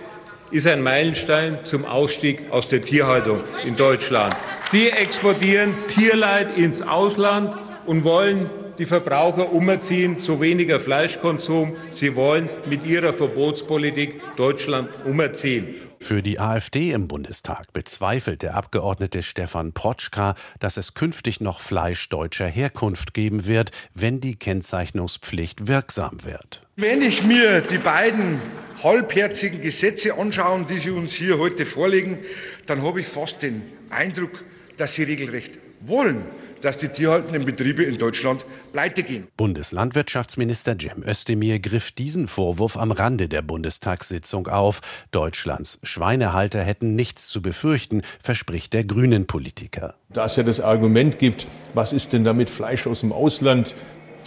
ist 0.50 0.66
ein 0.66 0.82
Meilenstein 0.82 1.58
zum 1.64 1.86
Ausstieg 1.86 2.50
aus 2.50 2.68
der 2.68 2.82
Tierhaltung 2.82 3.42
in 3.64 3.76
Deutschland. 3.76 4.36
Sie 4.70 4.90
exportieren 4.90 5.74
Tierleid 5.88 6.56
ins 6.56 6.82
Ausland 6.82 7.56
und 7.86 8.04
wollen 8.04 8.50
die 8.78 8.86
Verbraucher 8.86 9.52
umerziehen 9.52 10.18
zu 10.18 10.40
weniger 10.40 10.80
Fleischkonsum. 10.80 11.76
Sie 11.90 12.14
wollen 12.16 12.48
mit 12.68 12.84
ihrer 12.84 13.12
Verbotspolitik 13.12 14.20
Deutschland 14.36 14.90
umerziehen. 15.04 15.74
Für 16.00 16.22
die 16.22 16.38
AfD 16.38 16.92
im 16.92 17.08
Bundestag 17.08 17.72
bezweifelt 17.72 18.42
der 18.42 18.54
Abgeordnete 18.54 19.22
Stefan 19.22 19.72
Protschka, 19.72 20.34
dass 20.60 20.76
es 20.76 20.94
künftig 20.94 21.40
noch 21.40 21.60
Fleisch 21.60 22.08
deutscher 22.10 22.46
Herkunft 22.46 23.14
geben 23.14 23.46
wird, 23.46 23.70
wenn 23.94 24.20
die 24.20 24.36
Kennzeichnungspflicht 24.36 25.66
wirksam 25.66 26.24
wird. 26.24 26.60
Wenn 26.76 27.00
ich 27.00 27.24
mir 27.24 27.62
die 27.62 27.78
beiden 27.78 28.40
halbherzigen 28.82 29.62
Gesetze 29.62 30.14
anschaue, 30.14 30.66
die 30.68 30.78
Sie 30.78 30.90
uns 30.90 31.14
hier 31.14 31.38
heute 31.38 31.64
vorlegen, 31.64 32.18
dann 32.66 32.82
habe 32.82 33.00
ich 33.00 33.08
fast 33.08 33.42
den 33.42 33.62
Eindruck, 33.90 34.44
dass 34.76 34.94
Sie 34.94 35.02
regelrecht 35.02 35.58
wollen, 35.80 36.26
dass 36.60 36.78
die 36.78 36.88
tierhaltenden 36.88 37.44
Betriebe 37.44 37.82
in 37.84 37.98
Deutschland 37.98 38.44
pleite 38.72 39.02
gehen. 39.02 39.28
Bundeslandwirtschaftsminister 39.36 40.76
Cem 40.78 41.02
Özdemir 41.02 41.58
griff 41.58 41.92
diesen 41.92 42.28
Vorwurf 42.28 42.76
am 42.76 42.92
Rande 42.92 43.28
der 43.28 43.42
Bundestagssitzung 43.42 44.48
auf. 44.48 44.80
Deutschlands 45.10 45.78
Schweinehalter 45.82 46.62
hätten 46.62 46.94
nichts 46.94 47.28
zu 47.28 47.42
befürchten, 47.42 48.02
verspricht 48.20 48.72
der 48.72 48.84
Grünen-Politiker. 48.84 49.94
Da 50.10 50.24
es 50.24 50.36
ja 50.36 50.42
das 50.42 50.60
Argument 50.60 51.18
gibt, 51.18 51.46
was 51.74 51.92
ist 51.92 52.12
denn 52.12 52.24
damit 52.24 52.50
Fleisch 52.50 52.86
aus 52.86 53.00
dem 53.00 53.12
Ausland? 53.12 53.74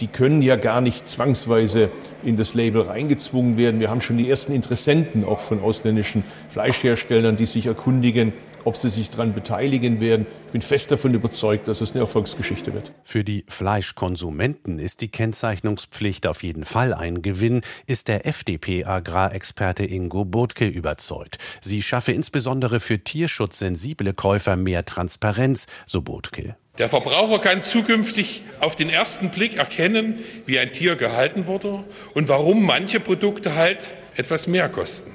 Die 0.00 0.08
können 0.08 0.42
ja 0.42 0.56
gar 0.56 0.80
nicht 0.80 1.06
zwangsweise 1.06 1.90
in 2.24 2.36
das 2.36 2.54
Label 2.54 2.82
reingezwungen 2.82 3.56
werden. 3.56 3.80
Wir 3.80 3.90
haben 3.90 4.00
schon 4.00 4.16
die 4.16 4.28
ersten 4.28 4.52
Interessenten 4.52 5.24
auch 5.24 5.40
von 5.40 5.60
ausländischen 5.60 6.24
Fleischherstellern, 6.48 7.36
die 7.36 7.46
sich 7.46 7.66
erkundigen, 7.66 8.32
ob 8.64 8.76
sie 8.76 8.90
sich 8.90 9.10
daran 9.10 9.34
beteiligen 9.34 10.00
werden. 10.00 10.26
Ich 10.46 10.52
bin 10.52 10.62
fest 10.62 10.90
davon 10.90 11.14
überzeugt, 11.14 11.68
dass 11.68 11.80
es 11.80 11.92
eine 11.92 12.00
Erfolgsgeschichte 12.00 12.74
wird. 12.74 12.92
Für 13.04 13.24
die 13.24 13.44
Fleischkonsumenten 13.48 14.78
ist 14.78 15.00
die 15.00 15.08
Kennzeichnungspflicht 15.08 16.26
auf 16.26 16.42
jeden 16.42 16.64
Fall 16.64 16.92
ein 16.92 17.22
Gewinn, 17.22 17.60
ist 17.86 18.08
der 18.08 18.26
FDP-Agrarexperte 18.26 19.84
Ingo 19.84 20.24
Burtke 20.24 20.66
überzeugt. 20.66 21.38
Sie 21.60 21.82
schaffe 21.82 22.12
insbesondere 22.12 22.80
für 22.80 22.98
tierschutzsensible 22.98 24.12
Käufer 24.14 24.56
mehr 24.56 24.84
Transparenz, 24.84 25.66
so 25.86 26.02
Burtke. 26.02 26.56
Der 26.80 26.88
Verbraucher 26.88 27.40
kann 27.40 27.62
zukünftig 27.62 28.42
auf 28.58 28.74
den 28.74 28.88
ersten 28.88 29.28
Blick 29.28 29.58
erkennen, 29.58 30.24
wie 30.46 30.58
ein 30.58 30.72
Tier 30.72 30.96
gehalten 30.96 31.46
wurde 31.46 31.84
und 32.14 32.28
warum 32.28 32.64
manche 32.64 33.00
Produkte 33.00 33.54
halt 33.54 33.84
etwas 34.16 34.46
mehr 34.46 34.70
kosten. 34.70 35.14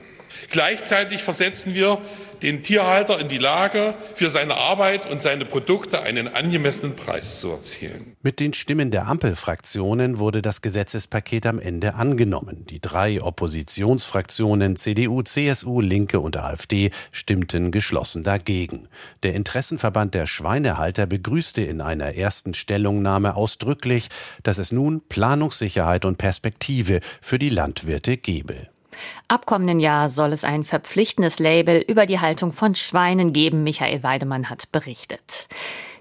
Gleichzeitig 0.51 1.23
versetzen 1.23 1.73
wir 1.73 1.99
den 2.45 2.61
Tierhalter 2.61 3.19
in 3.19 3.27
die 3.27 3.39
Lage, 3.39 3.95
für 4.13 4.29
seine 4.29 4.55
Arbeit 4.55 5.09
und 5.09 5.19
seine 5.19 5.45
Produkte 5.45 6.03
einen 6.03 6.27
angemessenen 6.27 6.95
Preis 6.95 7.39
zu 7.39 7.49
erzielen. 7.49 8.15
Mit 8.21 8.39
den 8.39 8.53
Stimmen 8.53 8.91
der 8.91 9.07
Ampelfraktionen 9.07 10.19
wurde 10.19 10.43
das 10.43 10.61
Gesetzespaket 10.61 11.47
am 11.47 11.59
Ende 11.59 11.95
angenommen. 11.95 12.67
Die 12.69 12.79
drei 12.79 13.19
Oppositionsfraktionen 13.19 14.75
CDU, 14.75 15.23
CSU, 15.23 15.81
Linke 15.81 16.19
und 16.19 16.37
AfD 16.37 16.91
stimmten 17.11 17.71
geschlossen 17.71 18.23
dagegen. 18.23 18.89
Der 19.23 19.33
Interessenverband 19.33 20.13
der 20.13 20.27
Schweinehalter 20.27 21.07
begrüßte 21.07 21.63
in 21.63 21.81
einer 21.81 22.15
ersten 22.15 22.53
Stellungnahme 22.53 23.35
ausdrücklich, 23.35 24.09
dass 24.43 24.59
es 24.59 24.71
nun 24.71 25.01
Planungssicherheit 25.09 26.05
und 26.05 26.19
Perspektive 26.19 26.99
für 27.21 27.39
die 27.39 27.49
Landwirte 27.49 28.17
gebe. 28.17 28.74
Ab 29.27 29.45
kommenden 29.45 29.79
Jahr 29.79 30.09
soll 30.09 30.33
es 30.33 30.43
ein 30.43 30.63
verpflichtendes 30.63 31.39
Label 31.39 31.83
über 31.87 32.05
die 32.05 32.19
Haltung 32.19 32.51
von 32.51 32.75
Schweinen 32.75 33.33
geben, 33.33 33.63
Michael 33.63 34.03
Weidemann 34.03 34.49
hat 34.49 34.71
berichtet. 34.71 35.47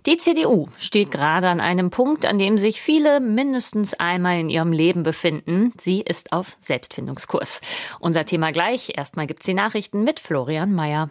Die 0.06 0.18
CDU 0.18 0.68
steht 0.78 1.10
gerade 1.10 1.48
an 1.48 1.60
einem 1.60 1.88
Punkt, 1.88 2.26
an 2.26 2.36
dem 2.36 2.58
sich 2.58 2.82
viele 2.82 3.20
mindestens 3.20 3.94
einmal 3.94 4.38
in 4.38 4.50
ihrem 4.50 4.70
Leben 4.70 5.02
befinden. 5.02 5.72
Sie 5.80 6.02
ist 6.02 6.32
auf 6.32 6.56
Selbstfindungskurs. 6.58 7.62
Unser 8.00 8.26
Thema 8.26 8.52
gleich. 8.52 8.92
Erstmal 8.98 9.26
gibt's 9.26 9.46
die 9.46 9.54
Nachrichten 9.54 10.04
mit 10.04 10.20
Florian 10.20 10.74
Mayer. 10.74 11.08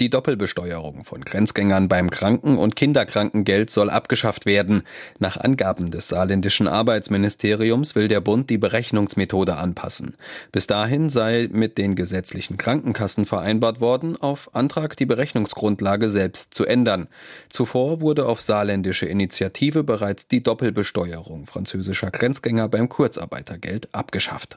Die 0.00 0.08
Doppelbesteuerung 0.08 1.04
von 1.04 1.20
Grenzgängern 1.20 1.88
beim 1.88 2.08
Kranken- 2.08 2.56
und 2.56 2.74
Kinderkrankengeld 2.74 3.68
soll 3.68 3.90
abgeschafft 3.90 4.46
werden. 4.46 4.82
Nach 5.18 5.36
Angaben 5.36 5.90
des 5.90 6.08
saarländischen 6.08 6.66
Arbeitsministeriums 6.68 7.94
will 7.94 8.08
der 8.08 8.22
Bund 8.22 8.48
die 8.48 8.56
Berechnungsmethode 8.56 9.58
anpassen. 9.58 10.14
Bis 10.52 10.66
dahin 10.66 11.10
sei 11.10 11.50
mit 11.52 11.76
den 11.76 11.96
gesetzlichen 11.96 12.56
Krankenkassen 12.56 13.26
vereinbart 13.26 13.82
worden, 13.82 14.16
auf 14.16 14.54
Antrag 14.54 14.96
die 14.96 15.04
Berechnungsgrundlage 15.04 16.08
selbst 16.08 16.54
zu 16.54 16.64
ändern. 16.64 17.08
Zuvor 17.50 18.00
wurde 18.00 18.24
auf 18.24 18.40
saarländische 18.40 19.04
Initiative 19.04 19.84
bereits 19.84 20.26
die 20.26 20.42
Doppelbesteuerung 20.42 21.44
französischer 21.44 22.10
Grenzgänger 22.10 22.70
beim 22.70 22.88
Kurzarbeitergeld 22.88 23.94
abgeschafft. 23.94 24.56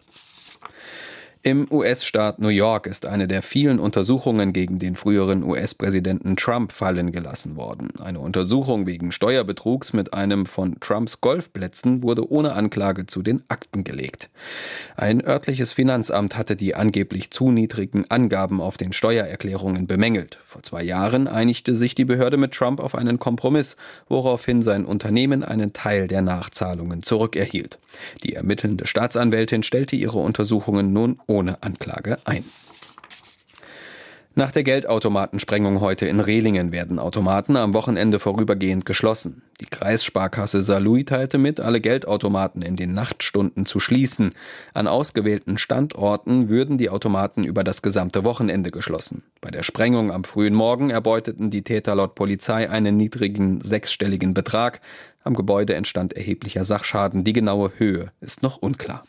Im 1.46 1.68
US-Staat 1.70 2.40
New 2.40 2.48
York 2.48 2.88
ist 2.88 3.06
eine 3.06 3.28
der 3.28 3.42
vielen 3.42 3.78
Untersuchungen 3.78 4.54
gegen 4.54 4.80
den 4.80 4.96
früheren 4.96 5.44
US-Präsidenten 5.44 6.38
Trump 6.38 6.72
fallen 6.72 7.12
gelassen 7.12 7.58
worden. 7.58 7.90
Eine 8.02 8.22
Untersuchung 8.22 8.88
wegen 8.88 9.12
Steuerbetrugs 9.12 9.92
mit 9.92 10.14
einem 10.14 10.46
von 10.46 10.80
Trumps 10.80 11.20
Golfplätzen 11.20 12.02
wurde 12.02 12.32
ohne 12.32 12.54
Anklage 12.54 13.08
zu 13.08 13.22
den 13.22 13.44
Akten 13.50 13.84
gelegt. 13.84 14.30
Ein 14.96 15.22
örtliches 15.22 15.74
Finanzamt 15.74 16.38
hatte 16.38 16.56
die 16.56 16.76
angeblich 16.76 17.30
zu 17.30 17.52
niedrigen 17.52 18.06
Angaben 18.10 18.62
auf 18.62 18.78
den 18.78 18.94
Steuererklärungen 18.94 19.86
bemängelt. 19.86 20.40
Vor 20.46 20.64
zwei 20.64 20.82
Jahren 20.82 21.28
einigte 21.28 21.76
sich 21.76 21.94
die 21.94 22.06
Behörde 22.06 22.38
mit 22.38 22.54
Trump 22.54 22.80
auf 22.80 22.96
einen 22.96 23.20
Kompromiss, 23.20 23.76
woraufhin 24.08 24.62
sein 24.62 24.86
Unternehmen 24.86 25.44
einen 25.44 25.74
Teil 25.74 26.08
der 26.08 26.22
Nachzahlungen 26.22 27.04
zurückerhielt. 27.04 27.80
Die 28.24 28.34
ermittelnde 28.34 28.88
Staatsanwältin 28.88 29.64
stellte 29.64 29.96
ihre 29.96 30.20
Untersuchungen 30.20 30.94
nun 30.94 31.20
ohne 31.28 31.62
Anklage 31.62 32.18
ein. 32.26 32.44
Nach 34.36 34.50
der 34.50 34.64
Geldautomatensprengung 34.64 35.80
heute 35.80 36.08
in 36.08 36.20
Rehlingen 36.20 36.72
werden 36.72 36.98
Automaten 36.98 37.56
am 37.56 37.76
Wochenende 37.76 38.18
vorübergehend 38.18 38.84
geschlossen. 38.84 39.44
Die 39.62 39.68
Kreissparkasse 39.68 40.62
Saarlouis 40.62 41.06
teilte 41.06 41.38
mit, 41.38 41.60
alle 41.60 41.80
Geldautomaten 41.80 42.64
in 42.64 42.76
den 42.76 42.96
Nachtstunden 42.96 43.68
zu 43.68 43.80
schließen. 43.80 44.32
An 44.74 44.88
ausgewählten 44.88 45.60
Standorten 45.60 46.50
würden 46.50 46.80
die 46.80 46.90
Automaten 46.90 47.44
über 47.44 47.64
das 47.64 47.84
gesamte 47.84 48.24
Wochenende 48.24 48.72
geschlossen. 48.72 49.22
Bei 49.40 49.52
der 49.52 49.62
Sprengung 49.62 50.12
am 50.12 50.24
frühen 50.24 50.56
Morgen 50.56 50.90
erbeuteten 50.90 51.52
die 51.52 51.62
Täter 51.62 51.94
laut 51.94 52.16
Polizei 52.16 52.68
einen 52.68 52.98
niedrigen 52.98 53.62
sechsstelligen 53.62 54.34
Betrag. 54.34 54.82
Am 55.24 55.36
Gebäude 55.36 55.76
entstand 55.76 56.14
erheblicher 56.14 56.66
Sachschaden. 56.66 57.24
Die 57.24 57.34
genaue 57.34 57.72
Höhe 57.78 58.12
ist 58.22 58.44
noch 58.44 58.58
unklar. 58.58 59.04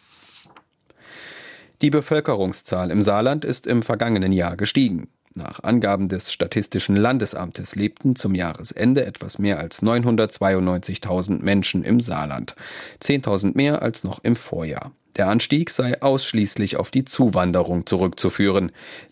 Die 1.82 1.90
Bevölkerungszahl 1.90 2.90
im 2.90 3.02
Saarland 3.02 3.44
ist 3.44 3.66
im 3.66 3.82
vergangenen 3.82 4.32
Jahr 4.32 4.56
gestiegen. 4.56 5.08
Nach 5.36 5.64
Angaben 5.64 6.08
des 6.08 6.32
Statistischen 6.32 6.94
Landesamtes 6.94 7.74
lebten 7.74 8.14
zum 8.14 8.36
Jahresende 8.36 9.04
etwas 9.04 9.40
mehr 9.40 9.58
als 9.58 9.82
992.000 9.82 11.42
Menschen 11.42 11.82
im 11.82 11.98
Saarland. 11.98 12.54
10.000 13.02 13.56
mehr 13.56 13.82
als 13.82 14.04
noch 14.04 14.22
im 14.22 14.36
Vorjahr. 14.36 14.92
Der 15.16 15.28
Anstieg 15.28 15.70
sei 15.70 16.00
ausschließlich 16.00 16.76
auf 16.76 16.92
die 16.92 17.04
Zuwanderung 17.04 17.86
zurückzuführen. 17.86 18.70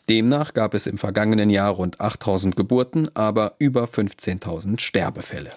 Demnach 0.08 0.54
gab 0.54 0.74
es 0.74 0.86
im 0.86 0.98
vergangenen 0.98 1.50
Jahr 1.50 1.72
rund 1.72 2.00
8000 2.00 2.54
Geburten, 2.54 3.08
aber 3.14 3.54
über 3.58 3.84
15.000 3.84 4.80
Sterbefälle. 4.80 5.50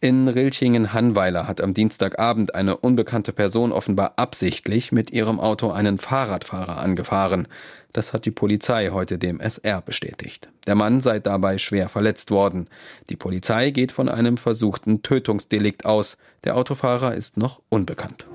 In 0.00 0.28
Rilchingen-Hannweiler 0.28 1.48
hat 1.48 1.60
am 1.60 1.74
Dienstagabend 1.74 2.54
eine 2.54 2.76
unbekannte 2.76 3.32
Person 3.32 3.72
offenbar 3.72 4.12
absichtlich 4.14 4.92
mit 4.92 5.10
ihrem 5.10 5.40
Auto 5.40 5.72
einen 5.72 5.98
Fahrradfahrer 5.98 6.76
angefahren. 6.78 7.48
Das 7.92 8.12
hat 8.12 8.24
die 8.24 8.30
Polizei 8.30 8.90
heute 8.90 9.18
dem 9.18 9.40
SR 9.40 9.82
bestätigt. 9.82 10.50
Der 10.68 10.76
Mann 10.76 11.00
sei 11.00 11.18
dabei 11.18 11.58
schwer 11.58 11.88
verletzt 11.88 12.30
worden. 12.30 12.68
Die 13.10 13.16
Polizei 13.16 13.70
geht 13.70 13.90
von 13.90 14.08
einem 14.08 14.36
versuchten 14.36 15.02
Tötungsdelikt 15.02 15.84
aus. 15.84 16.16
Der 16.44 16.54
Autofahrer 16.54 17.16
ist 17.16 17.36
noch 17.36 17.60
unbekannt. 17.68 18.28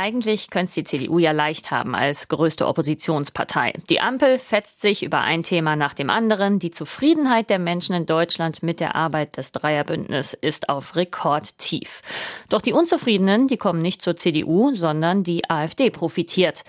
Eigentlich 0.00 0.50
könnte 0.50 0.68
es 0.68 0.74
die 0.74 0.84
CDU 0.84 1.18
ja 1.18 1.32
leicht 1.32 1.72
haben 1.72 1.96
als 1.96 2.28
größte 2.28 2.68
Oppositionspartei. 2.68 3.72
Die 3.90 4.00
Ampel 4.00 4.38
fetzt 4.38 4.80
sich 4.80 5.02
über 5.02 5.22
ein 5.22 5.42
Thema 5.42 5.74
nach 5.74 5.92
dem 5.92 6.08
anderen. 6.08 6.60
Die 6.60 6.70
Zufriedenheit 6.70 7.50
der 7.50 7.58
Menschen 7.58 7.96
in 7.96 8.06
Deutschland 8.06 8.62
mit 8.62 8.78
der 8.78 8.94
Arbeit 8.94 9.36
des 9.36 9.50
Dreierbündnisses 9.50 10.34
ist 10.34 10.68
auf 10.68 10.94
Rekordtief. 10.94 12.02
Doch 12.48 12.62
die 12.62 12.74
Unzufriedenen, 12.74 13.48
die 13.48 13.56
kommen 13.56 13.82
nicht 13.82 14.00
zur 14.00 14.14
CDU, 14.14 14.76
sondern 14.76 15.24
die 15.24 15.50
AfD 15.50 15.90
profitiert. 15.90 16.62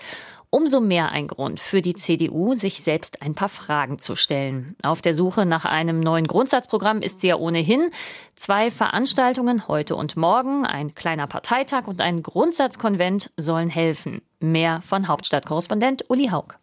Umso 0.52 0.80
mehr 0.80 1.12
ein 1.12 1.28
Grund 1.28 1.60
für 1.60 1.80
die 1.80 1.94
CDU, 1.94 2.54
sich 2.54 2.82
selbst 2.82 3.22
ein 3.22 3.36
paar 3.36 3.48
Fragen 3.48 4.00
zu 4.00 4.16
stellen. 4.16 4.74
Auf 4.82 5.00
der 5.00 5.14
Suche 5.14 5.46
nach 5.46 5.64
einem 5.64 6.00
neuen 6.00 6.26
Grundsatzprogramm 6.26 7.02
ist 7.02 7.20
sie 7.20 7.28
ja 7.28 7.36
ohnehin. 7.36 7.90
Zwei 8.34 8.72
Veranstaltungen 8.72 9.68
heute 9.68 9.94
und 9.94 10.16
morgen, 10.16 10.66
ein 10.66 10.96
kleiner 10.96 11.28
Parteitag 11.28 11.86
und 11.86 12.00
ein 12.00 12.24
Grundsatzkonvent 12.24 13.30
sollen 13.36 13.70
helfen. 13.70 14.22
Mehr 14.40 14.80
von 14.82 15.06
Hauptstadtkorrespondent 15.06 16.10
Uli 16.10 16.30
Haug. 16.30 16.56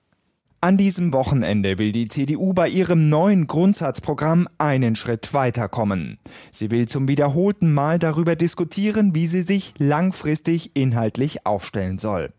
An 0.60 0.76
diesem 0.76 1.14
Wochenende 1.14 1.78
will 1.78 1.94
die 1.94 2.10
CDU 2.10 2.52
bei 2.52 2.68
ihrem 2.68 3.08
neuen 3.08 3.48
Grundsatzprogramm 3.48 4.50
einen 4.58 4.98
Schritt 4.98 5.34
weiterkommen. 5.34 6.18
Sie 6.52 6.72
will 6.72 6.90
zum 6.90 7.08
wiederholten 7.08 7.74
Mal 7.74 8.00
darüber 8.00 8.36
diskutieren, 8.36 9.16
wie 9.16 9.28
sie 9.28 9.44
sich 9.44 9.74
langfristig 9.78 10.72
inhaltlich 10.74 11.46
aufstellen 11.46 12.00
soll. 12.00 12.34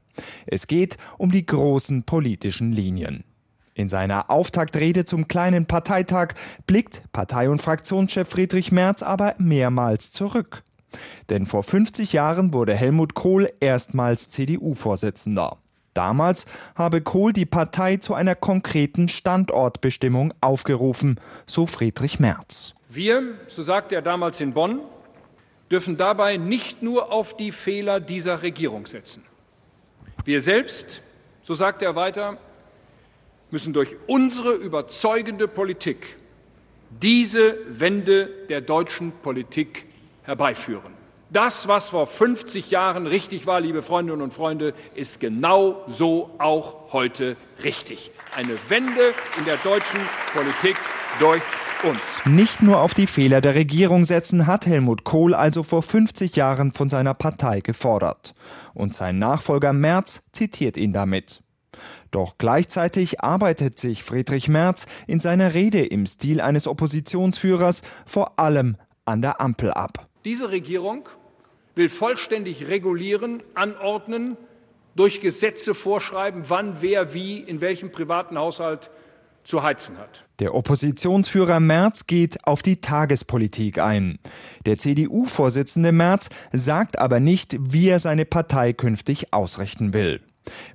Es 0.47 0.67
geht 0.67 0.97
um 1.17 1.31
die 1.31 1.47
großen 1.47 2.05
politischen 2.05 2.73
Linien. 2.73 3.25
In 3.75 3.89
seiner 3.89 4.29
Auftaktrede 4.29 5.05
zum 5.05 5.29
kleinen 5.29 5.67
Parteitag 5.67 6.35
blickt 6.67 7.03
Partei- 7.13 7.49
und 7.49 7.63
Fraktionschef 7.63 8.29
Friedrich 8.29 8.73
Merz 8.73 9.03
aber 9.03 9.37
mehrmals 9.39 10.11
zurück. 10.11 10.65
Denn 11.31 11.47
vor 11.47 11.63
50 11.63 12.13
Jahren 12.13 12.53
wurde 12.53 12.75
Helmut 12.75 13.15
Kohl 13.15 13.49
erstmals 13.61 14.31
CDU-Vorsitzender. 14.31 15.59
Damals 15.95 16.47
habe 16.75 17.01
Kohl 17.01 17.33
die 17.33 17.47
Partei 17.47 17.97
zu 17.97 18.15
einer 18.15 18.35
konkreten 18.35 19.09
Standortbestimmung 19.09 20.35
aufgerufen, 20.41 21.21
so 21.47 21.67
Friedrich 21.67 22.21
Merz. 22.21 22.75
Wir, 22.89 23.35
so 23.49 23.63
sagte 23.63 23.95
er 23.97 24.03
damals 24.03 24.41
in 24.41 24.55
Bonn, 24.55 24.81
dürfen 25.71 25.97
dabei 25.97 26.37
nicht 26.37 26.83
nur 26.83 27.13
auf 27.13 27.37
die 27.37 27.53
Fehler 27.53 28.01
dieser 28.01 28.43
Regierung 28.43 28.87
setzen. 28.87 29.25
Wir 30.29 30.43
selbst, 30.43 31.01
so 31.43 31.55
sagte 31.55 31.87
er 31.87 31.97
weiter, 31.97 32.37
müssen 33.51 33.73
durch 33.73 33.97
unsere 34.07 34.53
überzeugende 34.53 35.49
Politik 35.49 36.19
diese 36.91 37.57
Wende 37.67 38.27
der 38.51 38.61
deutschen 38.61 39.13
Politik 39.23 39.87
herbeiführen. 40.25 40.93
Das, 41.31 41.67
was 41.67 41.89
vor 41.89 42.07
50 42.07 42.71
Jahren 42.71 43.07
richtig 43.07 43.47
war, 43.47 43.63
liebe 43.63 43.81
Freundinnen 43.81 44.21
und 44.21 44.35
Freunde, 44.35 44.75
ist 44.95 45.19
genau 45.19 45.83
so 45.89 46.29
auch 46.37 46.93
heute 46.93 47.39
richtig. 47.65 48.11
Eine 48.37 48.59
Wende 48.69 49.15
in 49.39 49.47
der 49.47 49.57
deutschen 49.57 50.01
Politik 50.35 50.77
durch 51.21 51.43
uns. 51.85 52.25
Nicht 52.25 52.63
nur 52.63 52.81
auf 52.81 52.95
die 52.95 53.07
Fehler 53.07 53.41
der 53.41 53.55
Regierung 53.55 54.05
setzen, 54.05 54.47
hat 54.47 54.67
Helmut 54.67 55.05
Kohl 55.05 55.35
also 55.35 55.63
vor 55.63 55.83
50 55.83 56.37
Jahren 56.37 56.73
von 56.73 56.91
seiner 56.91 57.15
Partei 57.15 57.61
gefordert. 57.61 58.35
Und 58.75 58.95
sein 58.95 59.19
Nachfolger 59.19 59.73
Merz 59.73 60.23
zitiert 60.33 60.77
ihn 60.77 60.93
damit. 60.93 61.43
Doch 62.11 62.37
gleichzeitig 62.39 63.21
arbeitet 63.21 63.79
sich 63.79 64.03
Friedrich 64.03 64.49
Merz 64.49 64.87
in 65.07 65.21
seiner 65.21 65.55
Rede 65.55 65.85
im 65.85 66.07
Stil 66.07 66.41
eines 66.41 66.67
Oppositionsführers 66.67 67.83
vor 68.07 68.39
allem 68.39 68.77
an 69.05 69.23
der 69.23 69.41
Ampel 69.41 69.73
ab. 69.73 70.09
Diese 70.25 70.51
Regierung 70.51 71.09
will 71.75 71.89
vollständig 71.89 72.69
regulieren, 72.69 73.43
anordnen, 73.55 74.37
durch 74.97 75.21
Gesetze 75.21 75.75
vorschreiben, 75.75 76.45
wann 76.49 76.83
wer 76.83 77.15
wie 77.15 77.39
in 77.39 77.61
welchem 77.61 77.93
privaten 77.93 78.37
Haushalt 78.37 78.91
zu 79.49 79.63
heizen 79.63 79.97
hat. 79.99 80.25
Der 80.41 80.55
Oppositionsführer 80.55 81.59
Merz 81.59 82.07
geht 82.07 82.47
auf 82.47 82.63
die 82.63 82.81
Tagespolitik 82.81 83.79
ein. 83.79 84.19
Der 84.67 84.77
CDU-Vorsitzende 84.77 85.91
Merz 85.91 86.29
sagt 86.53 86.99
aber 86.99 87.19
nicht, 87.19 87.57
wie 87.59 87.89
er 87.89 87.99
seine 87.99 88.27
Partei 88.27 88.73
künftig 88.73 89.33
ausrichten 89.33 89.93
will. 89.93 90.21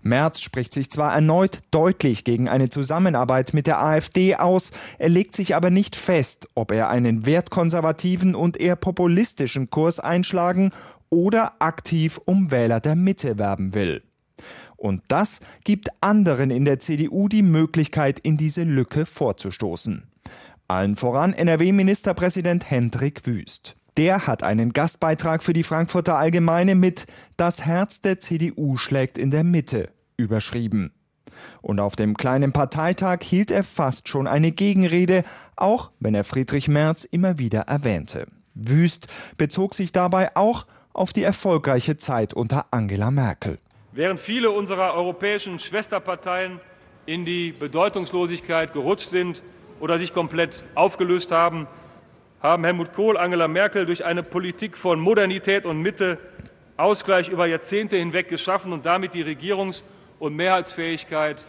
Merz 0.02 0.42
spricht 0.42 0.74
sich 0.74 0.92
zwar 0.92 1.14
erneut 1.14 1.60
deutlich 1.72 2.24
gegen 2.24 2.50
eine 2.50 2.70
Zusammenarbeit 2.70 3.54
mit 3.54 3.68
der 3.68 3.82
AfD 3.82 4.36
aus, 4.36 4.72
er 5.00 5.10
legt 5.10 5.36
sich 5.36 5.56
aber 5.56 5.70
nicht 5.70 5.96
fest, 5.96 6.48
ob 6.56 6.72
er 6.72 6.90
einen 6.90 7.26
wertkonservativen 7.26 8.36
und 8.36 8.60
eher 8.60 8.76
populistischen 8.76 9.70
Kurs 9.70 10.00
einschlagen 10.00 10.72
oder 11.10 11.54
aktiv 11.60 12.20
um 12.26 12.52
Wähler 12.52 12.80
der 12.80 12.96
Mitte 12.96 13.38
werben 13.38 13.74
will. 13.74 14.04
Und 14.84 15.02
das 15.08 15.40
gibt 15.64 15.88
anderen 16.02 16.52
in 16.52 16.66
der 16.66 16.78
CDU 16.78 17.30
die 17.30 17.42
Möglichkeit, 17.42 18.20
in 18.20 18.36
diese 18.36 18.64
Lücke 18.64 19.06
vorzustoßen. 19.06 20.04
Allen 20.68 20.98
voran 20.98 21.32
NRW-Ministerpräsident 21.32 22.70
Hendrik 22.70 23.26
Wüst. 23.26 23.78
Der 23.96 24.28
hat 24.28 24.44
einen 24.44 24.74
Gastbeitrag 24.74 25.42
für 25.42 25.54
die 25.54 25.64
Frankfurter 25.64 26.18
Allgemeine 26.18 26.76
mit 26.76 27.06
Das 27.38 27.64
Herz 27.66 28.02
der 28.02 28.20
CDU 28.20 28.76
schlägt 28.76 29.18
in 29.18 29.32
der 29.32 29.46
Mitte 29.46 29.88
überschrieben. 30.18 30.92
Und 31.62 31.80
auf 31.80 31.96
dem 31.96 32.18
kleinen 32.18 32.52
Parteitag 32.52 33.20
hielt 33.24 33.52
er 33.52 33.64
fast 33.64 34.10
schon 34.10 34.28
eine 34.28 34.52
Gegenrede, 34.52 35.24
auch 35.56 35.92
wenn 36.02 36.14
er 36.14 36.26
Friedrich 36.26 36.68
Merz 36.68 37.06
immer 37.06 37.40
wieder 37.40 37.62
erwähnte. 37.62 38.28
Wüst 38.54 39.08
bezog 39.38 39.76
sich 39.76 39.94
dabei 39.94 40.36
auch 40.36 40.66
auf 40.92 41.14
die 41.14 41.24
erfolgreiche 41.24 41.96
Zeit 41.96 42.34
unter 42.34 42.66
Angela 42.72 43.12
Merkel. 43.12 43.60
Während 43.96 44.20
viele 44.20 44.50
unserer 44.50 44.96
europäischen 44.96 45.60
Schwesterparteien 45.60 46.60
in 47.06 47.26
die 47.26 47.52
Bedeutungslosigkeit 47.52 48.74
gerutscht 48.74 49.08
sind 49.08 49.44
oder 49.80 50.00
sich 50.00 50.14
komplett 50.14 50.64
aufgelöst 50.74 51.32
haben, 51.32 51.68
haben 52.42 52.64
Helmut 52.64 52.92
Kohl, 52.94 53.18
Angela 53.18 53.48
Merkel 53.48 53.86
durch 53.86 54.04
eine 54.04 54.24
Politik 54.24 54.78
von 54.78 55.00
Modernität 55.00 55.68
und 55.68 55.80
Mitte 55.82 56.18
Ausgleich 56.76 57.30
über 57.30 57.46
Jahrzehnte 57.46 57.98
hinweg 57.98 58.30
geschaffen 58.30 58.74
und 58.74 58.88
damit 58.88 59.14
die 59.14 59.24
Regierungs- 59.24 59.84
und 60.18 60.36
Mehrheitsfähigkeit 60.36 61.46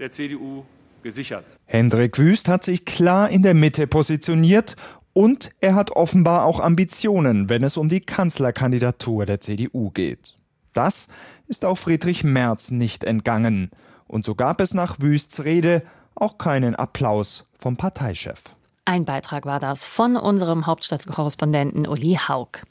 der 0.00 0.10
CDU 0.10 0.64
gesichert. 1.04 1.44
Hendrik 1.66 2.18
Wüst 2.18 2.48
hat 2.48 2.64
sich 2.64 2.86
klar 2.86 3.30
in 3.30 3.44
der 3.44 3.54
Mitte 3.54 3.86
positioniert 3.86 4.74
und 5.12 5.52
er 5.60 5.76
hat 5.76 5.92
offenbar 5.92 6.44
auch 6.44 6.58
Ambitionen, 6.58 7.48
wenn 7.48 7.62
es 7.62 7.76
um 7.76 7.88
die 7.88 8.00
Kanzlerkandidatur 8.00 9.26
der 9.26 9.40
CDU 9.40 9.90
geht. 9.90 10.37
Das 10.78 11.08
ist 11.48 11.64
auch 11.64 11.76
Friedrich 11.76 12.22
Merz 12.22 12.70
nicht 12.70 13.02
entgangen. 13.02 13.72
Und 14.06 14.24
so 14.24 14.36
gab 14.36 14.60
es 14.60 14.74
nach 14.74 15.00
Wüsts 15.00 15.44
Rede 15.44 15.82
auch 16.14 16.38
keinen 16.38 16.76
Applaus 16.76 17.46
vom 17.58 17.76
Parteichef. 17.76 18.44
Ein 18.84 19.04
Beitrag 19.04 19.44
war 19.44 19.58
das 19.58 19.86
von 19.86 20.16
unserem 20.16 20.66
Hauptstadtkorrespondenten 20.66 21.84
Uli 21.84 22.16
Haug. 22.28 22.62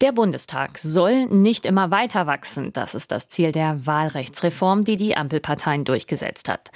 Der 0.00 0.12
Bundestag 0.12 0.78
soll 0.78 1.26
nicht 1.26 1.66
immer 1.66 1.90
weiter 1.90 2.26
wachsen. 2.26 2.72
Das 2.72 2.94
ist 2.94 3.12
das 3.12 3.28
Ziel 3.28 3.52
der 3.52 3.84
Wahlrechtsreform, 3.84 4.84
die 4.84 4.96
die 4.96 5.14
Ampelparteien 5.14 5.84
durchgesetzt 5.84 6.48
hat. 6.48 6.70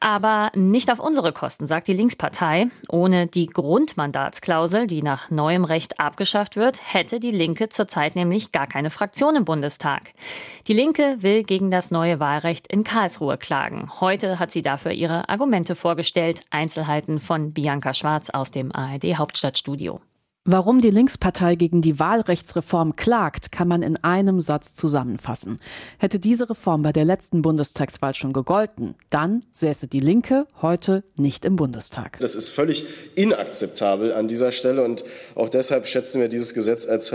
Aber 0.00 0.50
nicht 0.56 0.90
auf 0.90 0.98
unsere 0.98 1.32
Kosten, 1.32 1.68
sagt 1.68 1.86
die 1.86 1.92
Linkspartei. 1.92 2.66
Ohne 2.88 3.28
die 3.28 3.46
Grundmandatsklausel, 3.46 4.88
die 4.88 5.02
nach 5.02 5.30
neuem 5.30 5.64
Recht 5.64 6.00
abgeschafft 6.00 6.56
wird, 6.56 6.80
hätte 6.92 7.20
die 7.20 7.30
Linke 7.30 7.68
zurzeit 7.68 8.16
nämlich 8.16 8.50
gar 8.50 8.66
keine 8.66 8.90
Fraktion 8.90 9.36
im 9.36 9.44
Bundestag. 9.44 10.12
Die 10.66 10.74
Linke 10.74 11.18
will 11.20 11.44
gegen 11.44 11.70
das 11.70 11.92
neue 11.92 12.18
Wahlrecht 12.18 12.66
in 12.66 12.82
Karlsruhe 12.82 13.38
klagen. 13.38 13.92
Heute 14.00 14.40
hat 14.40 14.50
sie 14.50 14.62
dafür 14.62 14.90
ihre 14.90 15.28
Argumente 15.28 15.76
vorgestellt. 15.76 16.40
Einzelheiten 16.50 17.20
von 17.20 17.52
Bianca 17.52 17.94
Schwarz 17.94 18.28
aus 18.30 18.50
dem 18.50 18.74
ARD 18.74 19.18
Hauptstadtstudio. 19.18 20.00
Warum 20.48 20.80
die 20.80 20.90
Linkspartei 20.90 21.56
gegen 21.56 21.82
die 21.82 21.98
Wahlrechtsreform 21.98 22.94
klagt, 22.94 23.50
kann 23.50 23.66
man 23.66 23.82
in 23.82 23.96
einem 24.04 24.40
Satz 24.40 24.74
zusammenfassen. 24.74 25.58
Hätte 25.98 26.20
diese 26.20 26.48
Reform 26.48 26.82
bei 26.82 26.92
der 26.92 27.04
letzten 27.04 27.42
Bundestagswahl 27.42 28.14
schon 28.14 28.32
gegolten, 28.32 28.94
dann 29.10 29.42
säße 29.50 29.88
die 29.88 29.98
Linke 29.98 30.46
heute 30.62 31.02
nicht 31.16 31.44
im 31.44 31.56
Bundestag. 31.56 32.20
Das 32.20 32.36
ist 32.36 32.50
völlig 32.50 32.84
inakzeptabel 33.16 34.14
an 34.14 34.28
dieser 34.28 34.52
Stelle 34.52 34.84
und 34.84 35.02
auch 35.34 35.48
deshalb 35.48 35.88
schätzen 35.88 36.20
wir 36.20 36.28
dieses 36.28 36.54
Gesetz 36.54 36.86
als 36.86 37.08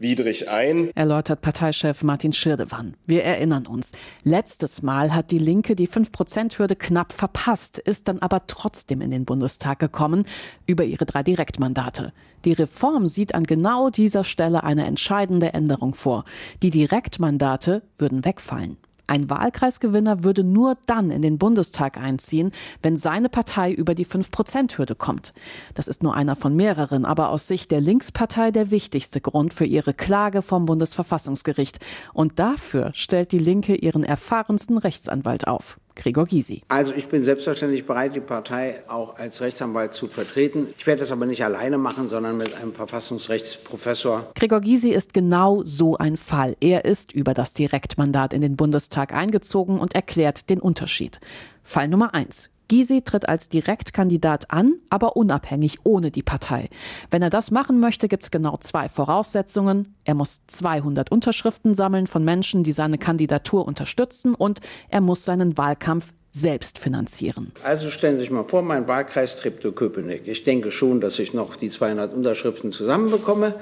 verfassungswidrig 0.00 0.48
ein. 0.48 0.90
Erläutert 0.94 1.42
Parteichef 1.42 2.02
Martin 2.02 2.32
Schirdewan. 2.32 2.94
Wir 3.06 3.22
erinnern 3.24 3.66
uns, 3.66 3.92
letztes 4.22 4.82
Mal 4.82 5.14
hat 5.14 5.30
die 5.30 5.38
Linke 5.38 5.76
die 5.76 5.88
5-Prozent-Hürde 5.88 6.76
knapp 6.76 7.12
verpasst, 7.12 7.78
ist 7.78 8.08
dann 8.08 8.18
aber 8.20 8.46
trotzdem 8.46 9.02
in 9.02 9.10
den 9.10 9.24
Bundestag 9.24 9.78
gekommen 9.78 10.24
über 10.66 10.84
ihre 10.84 11.04
drei 11.04 11.22
Direktmandate. 11.22 12.12
Die 12.44 12.52
Reform 12.52 13.08
sieht 13.08 13.34
an 13.34 13.44
genau 13.44 13.90
dieser 13.90 14.24
Stelle 14.24 14.64
eine 14.64 14.86
entscheidende 14.86 15.52
Änderung 15.52 15.94
vor. 15.94 16.24
Die 16.62 16.70
Direktmandate 16.70 17.82
würden 17.98 18.24
wegfallen. 18.24 18.78
Ein 19.10 19.28
Wahlkreisgewinner 19.28 20.22
würde 20.22 20.44
nur 20.44 20.78
dann 20.86 21.10
in 21.10 21.20
den 21.20 21.36
Bundestag 21.36 21.96
einziehen, 21.96 22.52
wenn 22.80 22.96
seine 22.96 23.28
Partei 23.28 23.72
über 23.72 23.96
die 23.96 24.06
5-Prozent-Hürde 24.06 24.94
kommt. 24.94 25.32
Das 25.74 25.88
ist 25.88 26.04
nur 26.04 26.14
einer 26.14 26.36
von 26.36 26.54
mehreren, 26.54 27.04
aber 27.04 27.30
aus 27.30 27.48
Sicht 27.48 27.72
der 27.72 27.80
Linkspartei 27.80 28.52
der 28.52 28.70
wichtigste 28.70 29.20
Grund 29.20 29.52
für 29.52 29.64
ihre 29.64 29.94
Klage 29.94 30.42
vom 30.42 30.64
Bundesverfassungsgericht. 30.64 31.80
Und 32.14 32.38
dafür 32.38 32.92
stellt 32.94 33.32
die 33.32 33.40
Linke 33.40 33.74
ihren 33.74 34.04
erfahrensten 34.04 34.78
Rechtsanwalt 34.78 35.48
auf. 35.48 35.79
Gregor 35.94 36.26
Gysi. 36.26 36.62
Also 36.68 36.92
ich 36.94 37.08
bin 37.08 37.24
selbstverständlich 37.24 37.86
bereit, 37.86 38.14
die 38.14 38.20
Partei 38.20 38.82
auch 38.88 39.16
als 39.16 39.40
Rechtsanwalt 39.40 39.92
zu 39.92 40.08
vertreten. 40.08 40.68
Ich 40.78 40.86
werde 40.86 41.00
das 41.00 41.12
aber 41.12 41.26
nicht 41.26 41.44
alleine 41.44 41.78
machen, 41.78 42.08
sondern 42.08 42.36
mit 42.36 42.54
einem 42.54 42.72
Verfassungsrechtsprofessor. 42.72 44.32
Gregor 44.34 44.60
Gysi 44.60 44.90
ist 44.90 45.14
genau 45.14 45.62
so 45.64 45.96
ein 45.96 46.16
Fall. 46.16 46.56
Er 46.60 46.84
ist 46.84 47.12
über 47.12 47.34
das 47.34 47.54
Direktmandat 47.54 48.32
in 48.32 48.40
den 48.40 48.56
Bundestag 48.56 49.12
eingezogen 49.12 49.78
und 49.78 49.94
erklärt 49.94 50.50
den 50.50 50.60
Unterschied. 50.60 51.20
Fall 51.62 51.88
Nummer 51.88 52.14
eins. 52.14 52.50
Gysi 52.70 53.02
tritt 53.02 53.28
als 53.28 53.48
Direktkandidat 53.48 54.52
an, 54.52 54.74
aber 54.90 55.16
unabhängig 55.16 55.78
ohne 55.82 56.12
die 56.12 56.22
Partei. 56.22 56.68
Wenn 57.10 57.20
er 57.20 57.28
das 57.28 57.50
machen 57.50 57.80
möchte, 57.80 58.06
gibt 58.06 58.22
es 58.22 58.30
genau 58.30 58.56
zwei 58.58 58.88
Voraussetzungen. 58.88 59.96
Er 60.04 60.14
muss 60.14 60.46
200 60.46 61.10
Unterschriften 61.10 61.74
sammeln 61.74 62.06
von 62.06 62.24
Menschen, 62.24 62.62
die 62.62 62.70
seine 62.70 62.96
Kandidatur 62.96 63.66
unterstützen 63.66 64.36
und 64.36 64.60
er 64.88 65.00
muss 65.00 65.24
seinen 65.24 65.58
Wahlkampf 65.58 66.12
selbst 66.30 66.78
finanzieren. 66.78 67.50
Also 67.64 67.90
stellen 67.90 68.14
Sie 68.14 68.20
sich 68.20 68.30
mal 68.30 68.44
vor, 68.44 68.62
mein 68.62 68.86
Wahlkreis 68.86 69.34
Treptow-Köpenick. 69.34 70.28
Ich 70.28 70.44
denke 70.44 70.70
schon, 70.70 71.00
dass 71.00 71.18
ich 71.18 71.34
noch 71.34 71.56
die 71.56 71.70
200 71.70 72.14
Unterschriften 72.14 72.70
zusammenbekomme. 72.70 73.56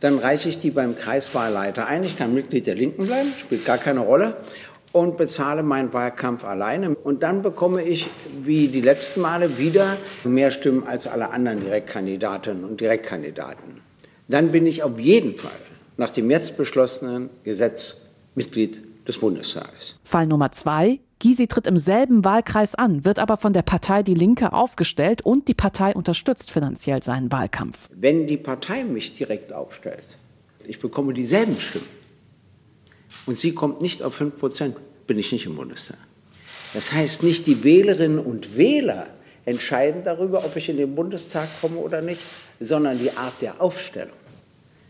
Dann 0.00 0.18
reiche 0.18 0.48
ich 0.48 0.58
die 0.58 0.70
beim 0.70 0.96
Kreiswahlleiter 0.96 1.86
ein. 1.86 2.02
Ich 2.02 2.16
kann 2.16 2.32
Mitglied 2.32 2.66
der 2.66 2.76
Linken 2.76 3.08
bleiben, 3.08 3.30
spielt 3.38 3.66
gar 3.66 3.76
keine 3.76 4.00
Rolle 4.00 4.38
und 4.94 5.16
bezahle 5.16 5.64
meinen 5.64 5.92
Wahlkampf 5.92 6.44
alleine. 6.44 6.94
Und 6.94 7.24
dann 7.24 7.42
bekomme 7.42 7.82
ich, 7.82 8.08
wie 8.40 8.68
die 8.68 8.80
letzten 8.80 9.22
Male, 9.22 9.58
wieder 9.58 9.96
mehr 10.22 10.52
Stimmen 10.52 10.86
als 10.86 11.08
alle 11.08 11.30
anderen 11.30 11.60
Direktkandidatinnen 11.60 12.64
und 12.64 12.80
Direktkandidaten. 12.80 13.80
Dann 14.28 14.52
bin 14.52 14.66
ich 14.66 14.84
auf 14.84 15.00
jeden 15.00 15.36
Fall 15.36 15.50
nach 15.96 16.10
dem 16.10 16.30
jetzt 16.30 16.56
beschlossenen 16.56 17.28
Gesetz 17.42 18.02
Mitglied 18.36 18.82
des 19.06 19.18
Bundestages. 19.18 19.96
Fall 20.04 20.28
Nummer 20.28 20.52
zwei. 20.52 21.00
Gysi 21.18 21.48
tritt 21.48 21.66
im 21.66 21.78
selben 21.78 22.24
Wahlkreis 22.24 22.76
an, 22.76 23.04
wird 23.04 23.18
aber 23.18 23.36
von 23.36 23.52
der 23.52 23.62
Partei 23.62 24.04
Die 24.04 24.14
Linke 24.14 24.52
aufgestellt 24.52 25.22
und 25.22 25.48
die 25.48 25.54
Partei 25.54 25.92
unterstützt 25.92 26.52
finanziell 26.52 27.02
seinen 27.02 27.32
Wahlkampf. 27.32 27.88
Wenn 27.92 28.28
die 28.28 28.36
Partei 28.36 28.84
mich 28.84 29.16
direkt 29.16 29.52
aufstellt, 29.52 30.18
ich 30.66 30.78
bekomme 30.78 31.14
dieselben 31.14 31.60
Stimmen 31.60 32.03
und 33.26 33.38
sie 33.38 33.52
kommt 33.52 33.80
nicht 33.80 34.02
auf 34.02 34.14
5 34.14 34.38
Prozent, 34.38 34.76
bin 35.06 35.18
ich 35.18 35.32
nicht 35.32 35.46
im 35.46 35.56
Bundestag. 35.56 35.98
Das 36.72 36.92
heißt, 36.92 37.22
nicht 37.22 37.46
die 37.46 37.62
Wählerinnen 37.62 38.18
und 38.18 38.56
Wähler 38.56 39.06
entscheiden 39.44 40.02
darüber, 40.04 40.44
ob 40.44 40.56
ich 40.56 40.68
in 40.68 40.76
den 40.76 40.94
Bundestag 40.94 41.48
komme 41.60 41.76
oder 41.76 42.02
nicht, 42.02 42.20
sondern 42.60 42.98
die 42.98 43.12
Art 43.12 43.40
der 43.42 43.60
Aufstellung. 43.60 44.16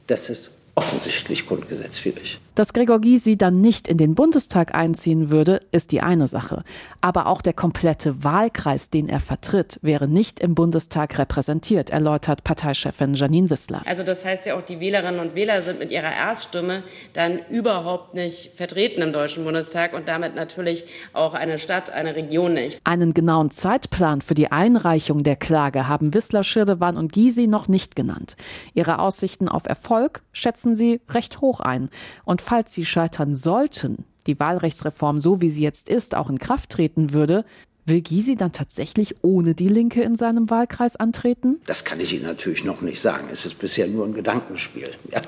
Das 0.06 0.30
ist 0.30 0.50
offensichtlich 0.74 1.46
grundgesetzwidrig. 1.46 2.38
Dass 2.54 2.72
Gregor 2.72 3.00
Gysi 3.00 3.36
dann 3.36 3.60
nicht 3.60 3.88
in 3.88 3.98
den 3.98 4.14
Bundestag 4.14 4.76
einziehen 4.76 5.30
würde, 5.30 5.58
ist 5.72 5.90
die 5.90 6.02
eine 6.02 6.28
Sache. 6.28 6.62
Aber 7.00 7.26
auch 7.26 7.42
der 7.42 7.52
komplette 7.52 8.22
Wahlkreis, 8.22 8.90
den 8.90 9.08
er 9.08 9.18
vertritt, 9.18 9.80
wäre 9.82 10.06
nicht 10.06 10.38
im 10.38 10.54
Bundestag 10.54 11.18
repräsentiert, 11.18 11.90
erläutert 11.90 12.44
Parteichefin 12.44 13.14
Janine 13.14 13.50
Wissler. 13.50 13.82
Also 13.86 14.04
das 14.04 14.24
heißt 14.24 14.46
ja 14.46 14.56
auch, 14.56 14.62
die 14.62 14.78
Wählerinnen 14.78 15.18
und 15.18 15.34
Wähler 15.34 15.62
sind 15.62 15.80
mit 15.80 15.90
ihrer 15.90 16.12
Erststimme 16.14 16.84
dann 17.12 17.40
überhaupt 17.50 18.14
nicht 18.14 18.52
vertreten 18.54 19.02
im 19.02 19.12
Deutschen 19.12 19.42
Bundestag 19.42 19.92
und 19.92 20.06
damit 20.06 20.36
natürlich 20.36 20.84
auch 21.12 21.34
eine 21.34 21.58
Stadt, 21.58 21.90
eine 21.90 22.14
Region 22.14 22.54
nicht. 22.54 22.78
Einen 22.84 23.14
genauen 23.14 23.50
Zeitplan 23.50 24.22
für 24.22 24.34
die 24.34 24.52
Einreichung 24.52 25.24
der 25.24 25.34
Klage 25.34 25.88
haben 25.88 26.14
Wissler, 26.14 26.44
Schirdewan 26.44 26.96
und 26.98 27.12
Gysi 27.12 27.48
noch 27.48 27.66
nicht 27.66 27.96
genannt. 27.96 28.36
Ihre 28.74 29.00
Aussichten 29.00 29.48
auf 29.48 29.66
Erfolg 29.66 30.22
schätzen 30.30 30.76
sie 30.76 31.00
recht 31.08 31.40
hoch 31.40 31.58
ein. 31.58 31.90
Und 32.24 32.43
falls 32.44 32.72
sie 32.72 32.84
scheitern 32.84 33.36
sollten, 33.36 34.04
die 34.26 34.38
Wahlrechtsreform 34.38 35.20
so 35.20 35.40
wie 35.40 35.50
sie 35.50 35.62
jetzt 35.62 35.88
ist 35.88 36.14
auch 36.14 36.30
in 36.30 36.38
Kraft 36.38 36.70
treten 36.70 37.12
würde, 37.12 37.44
Will 37.86 38.00
Gysi 38.00 38.34
dann 38.34 38.52
tatsächlich 38.52 39.16
ohne 39.20 39.54
die 39.54 39.68
Linke 39.68 40.00
in 40.00 40.16
seinem 40.16 40.48
Wahlkreis 40.48 40.96
antreten? 40.96 41.60
Das 41.66 41.84
kann 41.84 42.00
ich 42.00 42.14
Ihnen 42.14 42.24
natürlich 42.24 42.64
noch 42.64 42.80
nicht 42.80 42.98
sagen. 42.98 43.28
Es 43.30 43.44
ist 43.44 43.58
bisher 43.58 43.86
nur 43.88 44.06
ein 44.06 44.14
Gedankenspiel. 44.14 44.88
Ja. 45.12 45.20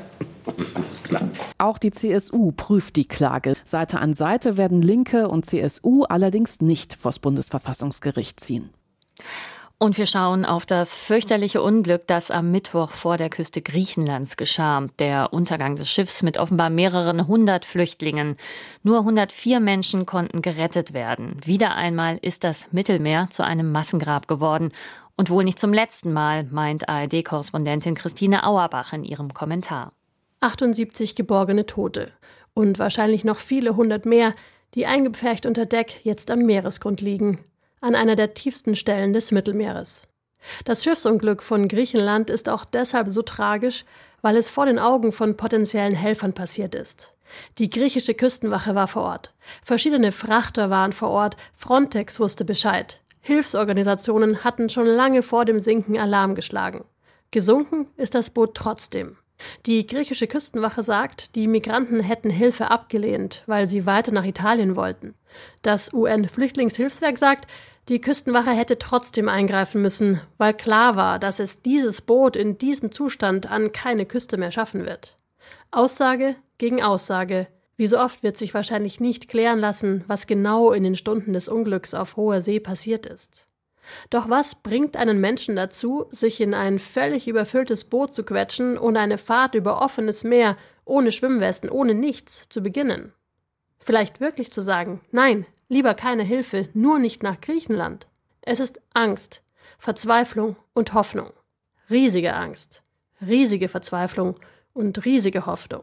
ist 0.90 1.04
klar. 1.04 1.28
Auch 1.58 1.76
die 1.76 1.90
CSU 1.90 2.52
prüft 2.52 2.96
die 2.96 3.06
Klage. 3.06 3.54
Seite 3.64 3.98
an 3.98 4.14
Seite 4.14 4.56
werden 4.56 4.80
Linke 4.80 5.28
und 5.28 5.44
CSU 5.44 6.04
allerdings 6.04 6.62
nicht 6.62 6.94
vors 6.94 7.18
Bundesverfassungsgericht 7.18 8.40
ziehen. 8.40 8.70
Und 9.78 9.98
wir 9.98 10.06
schauen 10.06 10.46
auf 10.46 10.64
das 10.64 10.94
fürchterliche 10.94 11.60
Unglück, 11.60 12.06
das 12.06 12.30
am 12.30 12.50
Mittwoch 12.50 12.92
vor 12.92 13.18
der 13.18 13.28
Küste 13.28 13.60
Griechenlands 13.60 14.38
geschah. 14.38 14.86
Der 14.98 15.34
Untergang 15.34 15.76
des 15.76 15.90
Schiffs 15.90 16.22
mit 16.22 16.38
offenbar 16.38 16.70
mehreren 16.70 17.26
hundert 17.26 17.66
Flüchtlingen. 17.66 18.36
Nur 18.82 19.00
104 19.00 19.60
Menschen 19.60 20.06
konnten 20.06 20.40
gerettet 20.40 20.94
werden. 20.94 21.36
Wieder 21.44 21.74
einmal 21.74 22.18
ist 22.22 22.42
das 22.42 22.72
Mittelmeer 22.72 23.28
zu 23.30 23.44
einem 23.44 23.70
Massengrab 23.70 24.28
geworden. 24.28 24.70
Und 25.14 25.28
wohl 25.28 25.44
nicht 25.44 25.58
zum 25.58 25.74
letzten 25.74 26.10
Mal, 26.10 26.44
meint 26.44 26.88
ARD-Korrespondentin 26.88 27.94
Christine 27.96 28.44
Auerbach 28.44 28.94
in 28.94 29.04
ihrem 29.04 29.34
Kommentar. 29.34 29.92
78 30.40 31.16
geborgene 31.16 31.66
Tote 31.66 32.12
und 32.54 32.78
wahrscheinlich 32.78 33.24
noch 33.24 33.40
viele 33.40 33.76
hundert 33.76 34.06
mehr, 34.06 34.34
die 34.74 34.86
eingepfercht 34.86 35.44
unter 35.44 35.66
Deck 35.66 36.00
jetzt 36.02 36.30
am 36.30 36.40
Meeresgrund 36.40 37.02
liegen 37.02 37.40
an 37.86 37.94
einer 37.94 38.16
der 38.16 38.34
tiefsten 38.34 38.74
Stellen 38.74 39.12
des 39.12 39.30
Mittelmeeres. 39.30 40.08
Das 40.64 40.84
Schiffsunglück 40.84 41.42
von 41.42 41.68
Griechenland 41.68 42.30
ist 42.30 42.48
auch 42.48 42.64
deshalb 42.64 43.10
so 43.10 43.22
tragisch, 43.22 43.84
weil 44.22 44.36
es 44.36 44.50
vor 44.50 44.66
den 44.66 44.78
Augen 44.78 45.12
von 45.12 45.36
potenziellen 45.36 45.94
Helfern 45.94 46.32
passiert 46.32 46.74
ist. 46.74 47.12
Die 47.58 47.70
griechische 47.70 48.14
Küstenwache 48.14 48.74
war 48.74 48.88
vor 48.88 49.02
Ort. 49.02 49.34
Verschiedene 49.64 50.12
Frachter 50.12 50.70
waren 50.70 50.92
vor 50.92 51.10
Ort. 51.10 51.36
Frontex 51.56 52.20
wusste 52.20 52.44
Bescheid. 52.44 53.00
Hilfsorganisationen 53.20 54.44
hatten 54.44 54.68
schon 54.68 54.86
lange 54.86 55.22
vor 55.22 55.44
dem 55.44 55.58
Sinken 55.58 55.98
Alarm 55.98 56.34
geschlagen. 56.34 56.84
Gesunken 57.30 57.88
ist 57.96 58.14
das 58.14 58.30
Boot 58.30 58.54
trotzdem. 58.54 59.16
Die 59.66 59.86
griechische 59.86 60.26
Küstenwache 60.26 60.82
sagt, 60.82 61.34
die 61.34 61.46
Migranten 61.46 62.00
hätten 62.00 62.30
Hilfe 62.30 62.70
abgelehnt, 62.70 63.42
weil 63.46 63.66
sie 63.66 63.84
weiter 63.84 64.12
nach 64.12 64.24
Italien 64.24 64.76
wollten. 64.76 65.14
Das 65.62 65.92
UN-Flüchtlingshilfswerk 65.92 67.18
sagt, 67.18 67.46
die 67.88 68.00
Küstenwache 68.00 68.50
hätte 68.50 68.78
trotzdem 68.78 69.28
eingreifen 69.28 69.80
müssen, 69.80 70.20
weil 70.38 70.54
klar 70.54 70.96
war, 70.96 71.18
dass 71.18 71.38
es 71.38 71.62
dieses 71.62 72.00
Boot 72.00 72.34
in 72.34 72.58
diesem 72.58 72.90
Zustand 72.90 73.50
an 73.50 73.70
keine 73.72 74.06
Küste 74.06 74.36
mehr 74.36 74.50
schaffen 74.50 74.84
wird. 74.84 75.18
Aussage 75.70 76.36
gegen 76.58 76.82
Aussage. 76.82 77.46
Wie 77.76 77.86
so 77.86 77.98
oft 77.98 78.22
wird 78.22 78.36
sich 78.38 78.54
wahrscheinlich 78.54 79.00
nicht 79.00 79.28
klären 79.28 79.60
lassen, 79.60 80.02
was 80.06 80.26
genau 80.26 80.72
in 80.72 80.82
den 80.82 80.96
Stunden 80.96 81.32
des 81.34 81.46
Unglücks 81.46 81.94
auf 81.94 82.16
hoher 82.16 82.40
See 82.40 82.58
passiert 82.58 83.06
ist. 83.06 83.46
Doch 84.10 84.28
was 84.28 84.56
bringt 84.56 84.96
einen 84.96 85.20
Menschen 85.20 85.54
dazu, 85.54 86.06
sich 86.10 86.40
in 86.40 86.54
ein 86.54 86.78
völlig 86.78 87.28
überfülltes 87.28 87.84
Boot 87.84 88.14
zu 88.14 88.24
quetschen 88.24 88.78
und 88.78 88.96
eine 88.96 89.18
Fahrt 89.18 89.54
über 89.54 89.80
offenes 89.80 90.24
Meer, 90.24 90.56
ohne 90.84 91.12
Schwimmwesten, 91.12 91.70
ohne 91.70 91.94
nichts, 91.94 92.48
zu 92.48 92.62
beginnen? 92.62 93.12
Vielleicht 93.78 94.20
wirklich 94.20 94.52
zu 94.52 94.62
sagen, 94.62 95.00
nein, 95.12 95.46
Lieber 95.68 95.94
keine 95.94 96.22
Hilfe, 96.22 96.68
nur 96.74 96.98
nicht 96.98 97.22
nach 97.22 97.40
Griechenland. 97.40 98.06
Es 98.40 98.60
ist 98.60 98.80
Angst, 98.94 99.42
Verzweiflung 99.78 100.56
und 100.74 100.94
Hoffnung. 100.94 101.32
Riesige 101.90 102.34
Angst, 102.34 102.82
riesige 103.20 103.68
Verzweiflung 103.68 104.36
und 104.72 105.04
riesige 105.04 105.46
Hoffnung. 105.46 105.82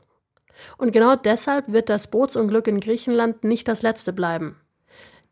Und 0.77 0.91
genau 0.91 1.15
deshalb 1.15 1.71
wird 1.71 1.89
das 1.89 2.07
Bootsunglück 2.07 2.67
in 2.67 2.79
Griechenland 2.79 3.43
nicht 3.43 3.67
das 3.67 3.81
letzte 3.81 4.13
bleiben. 4.13 4.57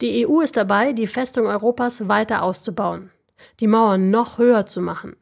Die 0.02 0.28
EU 0.28 0.42
ist 0.42 0.58
dabei, 0.58 0.94
die 0.94 1.08
Festung 1.08 1.46
Europas 1.46 2.10
weiter 2.10 2.42
auszubauen, 2.42 3.12
die 3.60 3.68
Mauern 3.68 4.10
noch 4.10 4.38
höher 4.38 4.66
zu 4.66 4.82
machen. 4.82 5.16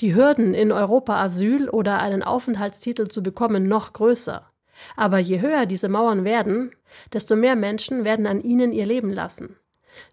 die 0.00 0.14
Hürden, 0.14 0.52
in 0.52 0.72
Europa 0.72 1.22
Asyl 1.22 1.68
oder 1.68 2.00
einen 2.00 2.22
Aufenthaltstitel 2.22 3.06
zu 3.06 3.22
bekommen, 3.22 3.68
noch 3.68 3.92
größer. 3.92 4.51
Aber 4.96 5.18
je 5.18 5.40
höher 5.40 5.66
diese 5.66 5.88
Mauern 5.88 6.24
werden, 6.24 6.72
desto 7.12 7.36
mehr 7.36 7.56
Menschen 7.56 8.04
werden 8.04 8.26
an 8.26 8.40
ihnen 8.40 8.72
ihr 8.72 8.86
Leben 8.86 9.12
lassen. 9.12 9.56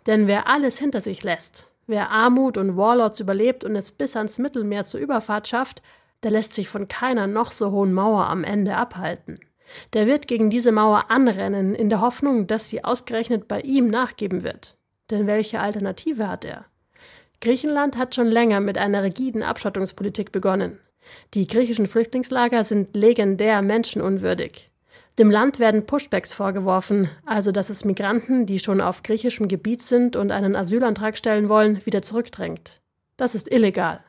Denn 0.07 0.27
wer 0.27 0.47
alles 0.47 0.77
hinter 0.77 1.01
sich 1.01 1.23
lässt, 1.23 1.71
wer 1.87 2.09
Armut 2.09 2.57
und 2.57 2.77
Warlords 2.77 3.19
überlebt 3.19 3.63
und 3.63 3.75
es 3.75 3.91
bis 3.91 4.15
ans 4.15 4.37
Mittelmeer 4.37 4.83
zur 4.83 4.99
Überfahrt 4.99 5.47
schafft, 5.47 5.81
der 6.23 6.31
lässt 6.31 6.53
sich 6.53 6.67
von 6.67 6.87
keiner 6.87 7.27
noch 7.27 7.51
so 7.51 7.71
hohen 7.71 7.93
Mauer 7.93 8.27
am 8.27 8.43
Ende 8.43 8.75
abhalten. 8.75 9.39
Der 9.93 10.07
wird 10.07 10.27
gegen 10.27 10.49
diese 10.49 10.71
Mauer 10.71 11.05
anrennen, 11.09 11.75
in 11.75 11.89
der 11.89 12.01
Hoffnung, 12.01 12.47
dass 12.47 12.69
sie 12.69 12.83
ausgerechnet 12.83 13.47
bei 13.47 13.61
ihm 13.61 13.87
nachgeben 13.87 14.43
wird. 14.43 14.77
Denn 15.11 15.27
welche 15.27 15.59
Alternative 15.59 16.27
hat 16.27 16.43
er? 16.43 16.65
Griechenland 17.41 17.95
hat 17.97 18.15
schon 18.15 18.27
länger 18.27 18.59
mit 18.59 18.77
einer 18.77 19.03
rigiden 19.03 19.43
Abschottungspolitik 19.43 20.31
begonnen. 20.31 20.79
Die 21.33 21.47
griechischen 21.47 21.87
Flüchtlingslager 21.87 22.63
sind 22.63 22.95
legendär 22.95 23.61
menschenunwürdig. 23.61 24.69
Dem 25.17 25.29
Land 25.29 25.59
werden 25.59 25.85
Pushbacks 25.85 26.31
vorgeworfen, 26.31 27.09
also 27.25 27.51
dass 27.51 27.69
es 27.69 27.83
Migranten, 27.83 28.45
die 28.45 28.59
schon 28.59 28.79
auf 28.79 29.03
griechischem 29.03 29.47
Gebiet 29.47 29.83
sind 29.83 30.15
und 30.15 30.31
einen 30.31 30.55
Asylantrag 30.55 31.17
stellen 31.17 31.49
wollen, 31.49 31.85
wieder 31.85 32.01
zurückdrängt. 32.01 32.81
Das 33.17 33.35
ist 33.35 33.51
illegal. 33.51 34.01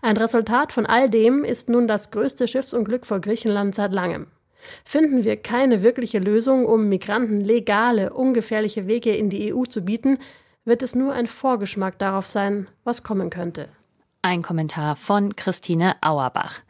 Ein 0.00 0.16
Resultat 0.16 0.72
von 0.72 0.86
all 0.86 1.10
dem 1.10 1.44
ist 1.44 1.68
nun 1.68 1.86
das 1.86 2.10
größte 2.10 2.48
Schiffsunglück 2.48 3.04
vor 3.04 3.20
Griechenland 3.20 3.74
seit 3.74 3.92
langem. 3.92 4.28
Finden 4.84 5.24
wir 5.24 5.36
keine 5.36 5.82
wirkliche 5.82 6.18
Lösung, 6.18 6.66
um 6.66 6.88
Migranten 6.88 7.40
legale, 7.40 8.12
ungefährliche 8.12 8.86
Wege 8.86 9.14
in 9.14 9.30
die 9.30 9.52
EU 9.54 9.64
zu 9.64 9.82
bieten, 9.82 10.18
wird 10.64 10.82
es 10.82 10.94
nur 10.94 11.12
ein 11.12 11.26
Vorgeschmack 11.26 11.98
darauf 11.98 12.26
sein, 12.26 12.66
was 12.84 13.02
kommen 13.02 13.30
könnte. 13.30 13.68
Ein 14.22 14.42
Kommentar 14.42 14.96
von 14.96 15.34
Christine 15.34 15.96
Auerbach. 16.02 16.60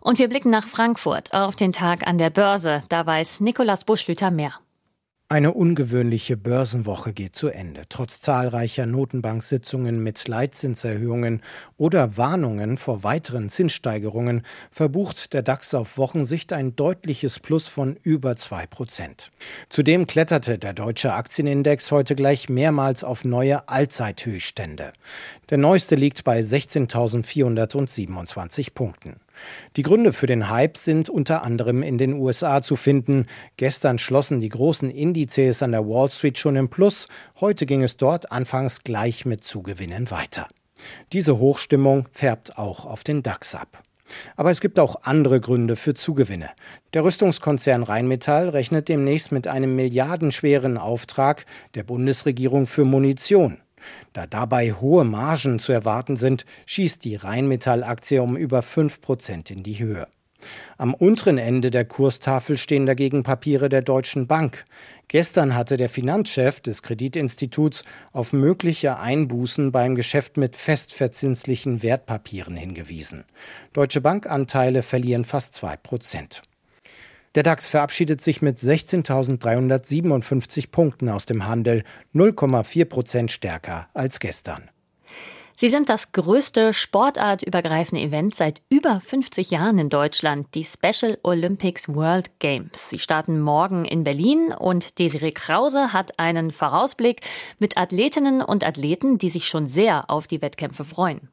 Und 0.00 0.18
wir 0.18 0.28
blicken 0.28 0.50
nach 0.50 0.66
Frankfurt 0.66 1.32
auf 1.32 1.54
den 1.54 1.72
Tag 1.72 2.04
an 2.04 2.18
der 2.18 2.30
Börse. 2.30 2.82
Da 2.88 3.06
weiß 3.06 3.40
Nikolaus 3.40 3.84
Buschlüter 3.84 4.32
mehr. 4.32 4.54
Eine 5.30 5.52
ungewöhnliche 5.52 6.38
Börsenwoche 6.38 7.12
geht 7.12 7.36
zu 7.36 7.48
Ende. 7.48 7.82
Trotz 7.90 8.22
zahlreicher 8.22 8.86
Notenbanksitzungen 8.86 10.02
mit 10.02 10.26
Leitzinserhöhungen 10.26 11.42
oder 11.76 12.16
Warnungen 12.16 12.78
vor 12.78 13.04
weiteren 13.04 13.50
Zinssteigerungen 13.50 14.40
verbucht 14.70 15.34
der 15.34 15.42
DAX 15.42 15.74
auf 15.74 15.98
Wochensicht 15.98 16.54
ein 16.54 16.76
deutliches 16.76 17.40
Plus 17.40 17.68
von 17.68 17.98
über 18.02 18.36
zwei 18.36 18.66
Prozent. 18.66 19.30
Zudem 19.68 20.06
kletterte 20.06 20.56
der 20.56 20.72
deutsche 20.72 21.12
Aktienindex 21.12 21.92
heute 21.92 22.16
gleich 22.16 22.48
mehrmals 22.48 23.04
auf 23.04 23.26
neue 23.26 23.68
Allzeithöchststände. 23.68 24.94
Der 25.50 25.58
neueste 25.58 25.94
liegt 25.94 26.24
bei 26.24 26.40
16.427 26.40 28.72
Punkten. 28.72 29.20
Die 29.76 29.82
Gründe 29.82 30.12
für 30.12 30.26
den 30.26 30.50
Hype 30.50 30.76
sind 30.76 31.08
unter 31.08 31.42
anderem 31.42 31.82
in 31.82 31.98
den 31.98 32.14
USA 32.14 32.62
zu 32.62 32.76
finden. 32.76 33.26
Gestern 33.56 33.98
schlossen 33.98 34.40
die 34.40 34.48
großen 34.48 34.90
Indizes 34.90 35.62
an 35.62 35.72
der 35.72 35.86
Wall 35.86 36.10
Street 36.10 36.38
schon 36.38 36.56
im 36.56 36.68
Plus. 36.68 37.08
Heute 37.40 37.66
ging 37.66 37.82
es 37.82 37.96
dort 37.96 38.32
anfangs 38.32 38.84
gleich 38.84 39.24
mit 39.26 39.44
Zugewinnen 39.44 40.10
weiter. 40.10 40.48
Diese 41.12 41.38
Hochstimmung 41.38 42.08
färbt 42.12 42.58
auch 42.58 42.84
auf 42.84 43.04
den 43.04 43.22
DAX 43.22 43.54
ab. 43.54 43.82
Aber 44.36 44.50
es 44.50 44.60
gibt 44.60 44.78
auch 44.78 45.02
andere 45.02 45.40
Gründe 45.40 45.76
für 45.76 45.94
Zugewinne. 45.94 46.50
Der 46.94 47.04
Rüstungskonzern 47.04 47.82
Rheinmetall 47.82 48.48
rechnet 48.48 48.88
demnächst 48.88 49.32
mit 49.32 49.46
einem 49.46 49.76
milliardenschweren 49.76 50.78
Auftrag 50.78 51.44
der 51.74 51.82
Bundesregierung 51.82 52.66
für 52.66 52.84
Munition. 52.84 53.58
Da 54.12 54.26
dabei 54.26 54.72
hohe 54.72 55.04
Margen 55.04 55.58
zu 55.58 55.72
erwarten 55.72 56.16
sind, 56.16 56.44
schießt 56.66 57.04
die 57.04 57.16
Rheinmetall-Aktie 57.16 58.22
um 58.22 58.36
über 58.36 58.62
5 58.62 59.00
Prozent 59.00 59.50
in 59.50 59.62
die 59.62 59.78
Höhe. 59.78 60.06
Am 60.76 60.94
unteren 60.94 61.38
Ende 61.38 61.70
der 61.70 61.84
Kurstafel 61.84 62.58
stehen 62.58 62.86
dagegen 62.86 63.22
Papiere 63.24 63.68
der 63.68 63.82
Deutschen 63.82 64.26
Bank. 64.26 64.64
Gestern 65.08 65.54
hatte 65.54 65.76
der 65.76 65.88
Finanzchef 65.88 66.60
des 66.60 66.82
Kreditinstituts 66.82 67.84
auf 68.12 68.32
mögliche 68.32 68.98
Einbußen 68.98 69.72
beim 69.72 69.94
Geschäft 69.94 70.36
mit 70.36 70.54
festverzinslichen 70.54 71.82
Wertpapieren 71.82 72.56
hingewiesen. 72.56 73.24
Deutsche 73.72 74.00
Bankanteile 74.00 74.82
verlieren 74.82 75.24
fast 75.24 75.54
2 75.54 75.76
Prozent. 75.76 76.42
Der 77.34 77.42
DAX 77.42 77.68
verabschiedet 77.68 78.22
sich 78.22 78.42
mit 78.42 78.58
16.357 78.58 80.70
Punkten 80.70 81.08
aus 81.08 81.24
dem 81.26 81.46
Handel, 81.46 81.84
0,4 82.14 82.84
Prozent 82.86 83.30
stärker 83.30 83.88
als 83.94 84.20
gestern. 84.20 84.70
Sie 85.60 85.68
sind 85.68 85.88
das 85.88 86.12
größte 86.12 86.72
sportartübergreifende 86.72 88.00
Event 88.00 88.36
seit 88.36 88.62
über 88.68 89.00
50 89.00 89.50
Jahren 89.50 89.76
in 89.80 89.88
Deutschland, 89.88 90.54
die 90.54 90.64
Special 90.64 91.18
Olympics 91.24 91.92
World 91.92 92.38
Games. 92.38 92.90
Sie 92.90 93.00
starten 93.00 93.40
morgen 93.40 93.84
in 93.84 94.04
Berlin 94.04 94.54
und 94.56 95.00
Desiree 95.00 95.32
Krause 95.32 95.92
hat 95.92 96.16
einen 96.20 96.52
Vorausblick 96.52 97.22
mit 97.58 97.76
Athletinnen 97.76 98.40
und 98.40 98.64
Athleten, 98.64 99.18
die 99.18 99.30
sich 99.30 99.48
schon 99.48 99.66
sehr 99.66 100.08
auf 100.08 100.28
die 100.28 100.42
Wettkämpfe 100.42 100.84
freuen. 100.84 101.28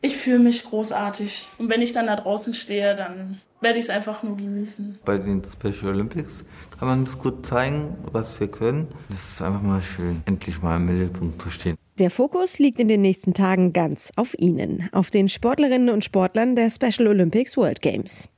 Ich 0.00 0.16
fühle 0.16 0.38
mich 0.38 0.64
großartig. 0.64 1.46
Und 1.58 1.68
wenn 1.68 1.82
ich 1.82 1.92
dann 1.92 2.06
da 2.06 2.16
draußen 2.16 2.54
stehe, 2.54 2.96
dann 2.96 3.42
werde 3.60 3.78
ich 3.78 3.84
es 3.86 3.90
einfach 3.90 4.22
nur 4.22 4.36
genießen. 4.36 4.98
Bei 5.04 5.18
den 5.18 5.42
Special 5.44 5.92
Olympics 5.92 6.44
kann 6.78 6.88
man 6.88 7.02
es 7.02 7.18
gut 7.18 7.44
zeigen, 7.44 7.96
was 8.12 8.38
wir 8.40 8.48
können. 8.48 8.88
Es 9.10 9.32
ist 9.32 9.42
einfach 9.42 9.62
mal 9.62 9.82
schön, 9.82 10.22
endlich 10.26 10.62
mal 10.62 10.76
im 10.76 10.86
Mittelpunkt 10.86 11.42
zu 11.42 11.50
stehen. 11.50 11.79
Der 12.00 12.10
Fokus 12.10 12.58
liegt 12.58 12.80
in 12.80 12.88
den 12.88 13.02
nächsten 13.02 13.34
Tagen 13.34 13.74
ganz 13.74 14.10
auf 14.16 14.34
Ihnen, 14.38 14.88
auf 14.92 15.10
den 15.10 15.28
Sportlerinnen 15.28 15.90
und 15.90 16.02
Sportlern 16.02 16.56
der 16.56 16.70
Special 16.70 17.06
Olympics 17.06 17.58
World 17.58 17.82
Games. 17.82 18.30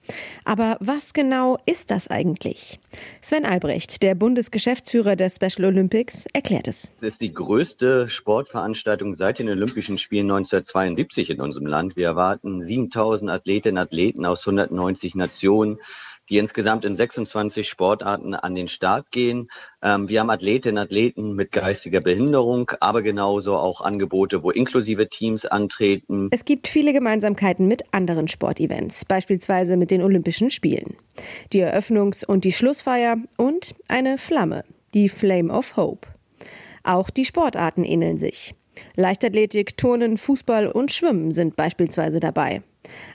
Aber 0.44 0.76
was 0.80 1.14
genau 1.14 1.58
ist 1.64 1.92
das 1.92 2.08
eigentlich? 2.08 2.80
Sven 3.20 3.44
Albrecht, 3.44 4.02
der 4.02 4.16
Bundesgeschäftsführer 4.16 5.14
der 5.14 5.30
Special 5.30 5.66
Olympics, 5.66 6.26
erklärt 6.32 6.66
es. 6.66 6.90
Es 6.96 7.04
ist 7.04 7.20
die 7.20 7.32
größte 7.32 8.08
Sportveranstaltung 8.08 9.14
seit 9.14 9.38
den 9.38 9.48
Olympischen 9.48 9.96
Spielen 9.96 10.28
1972 10.32 11.30
in 11.30 11.40
unserem 11.40 11.66
Land. 11.68 11.94
Wir 11.94 12.06
erwarten 12.06 12.62
7000 12.62 13.30
Athletinnen 13.30 13.78
und 13.78 13.84
Athleten 13.84 14.26
aus 14.26 14.40
190 14.40 15.14
Nationen 15.14 15.78
die 16.28 16.38
insgesamt 16.38 16.84
in 16.84 16.94
26 16.94 17.68
Sportarten 17.68 18.34
an 18.34 18.54
den 18.54 18.68
Start 18.68 19.10
gehen. 19.10 19.48
Ähm, 19.82 20.08
wir 20.08 20.20
haben 20.20 20.30
Athletinnen 20.30 20.78
und 20.78 20.84
Athleten 20.84 21.34
mit 21.34 21.52
geistiger 21.52 22.00
Behinderung, 22.00 22.70
aber 22.80 23.02
genauso 23.02 23.56
auch 23.56 23.80
Angebote, 23.80 24.42
wo 24.42 24.50
inklusive 24.50 25.08
Teams 25.08 25.44
antreten. 25.44 26.28
Es 26.30 26.44
gibt 26.44 26.68
viele 26.68 26.92
Gemeinsamkeiten 26.92 27.66
mit 27.68 27.82
anderen 27.92 28.28
Sportevents, 28.28 29.04
beispielsweise 29.04 29.76
mit 29.76 29.90
den 29.90 30.02
Olympischen 30.02 30.50
Spielen. 30.50 30.96
Die 31.52 31.62
Eröffnungs- 31.62 32.24
und 32.24 32.44
die 32.44 32.52
Schlussfeier 32.52 33.16
und 33.36 33.74
eine 33.88 34.18
Flamme, 34.18 34.64
die 34.94 35.08
Flame 35.08 35.52
of 35.52 35.76
Hope. 35.76 36.08
Auch 36.84 37.10
die 37.10 37.24
Sportarten 37.24 37.84
ähneln 37.84 38.18
sich. 38.18 38.54
Leichtathletik, 38.96 39.76
Turnen, 39.76 40.16
Fußball 40.16 40.68
und 40.68 40.92
Schwimmen 40.92 41.32
sind 41.32 41.56
beispielsweise 41.56 42.20
dabei. 42.20 42.62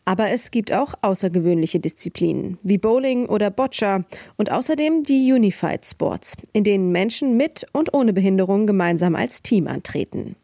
Aber 0.06 0.30
es 0.30 0.52
gibt 0.52 0.72
auch 0.72 0.94
außergewöhnliche 1.02 1.80
Disziplinen 1.80 2.58
wie 2.64 2.78
Bowling 2.78 3.28
oder 3.28 3.50
Boccia 3.50 4.06
und 4.38 4.52
außerdem 4.52 5.04
die 5.04 5.32
Unified 5.32 5.86
Sports, 5.86 6.36
in 6.54 6.64
denen 6.64 6.92
Menschen 6.92 7.38
mit 7.38 7.66
und 7.74 7.94
ohne 7.94 8.14
Behinderung 8.14 8.68
gemeinsam 8.68 9.16
als 9.16 9.42
Team 9.42 9.68
antreten. 9.68 10.36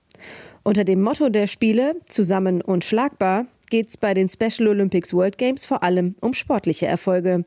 Unter 0.63 0.83
dem 0.83 1.01
Motto 1.01 1.29
der 1.29 1.47
Spiele 1.47 1.95
Zusammen 2.05 2.61
und 2.61 2.85
schlagbar 2.85 3.47
geht 3.69 3.89
es 3.89 3.97
bei 3.97 4.13
den 4.13 4.29
Special 4.29 4.69
Olympics 4.69 5.13
World 5.13 5.37
Games 5.37 5.65
vor 5.65 5.83
allem 5.83 6.15
um 6.21 6.33
sportliche 6.33 6.85
Erfolge, 6.85 7.43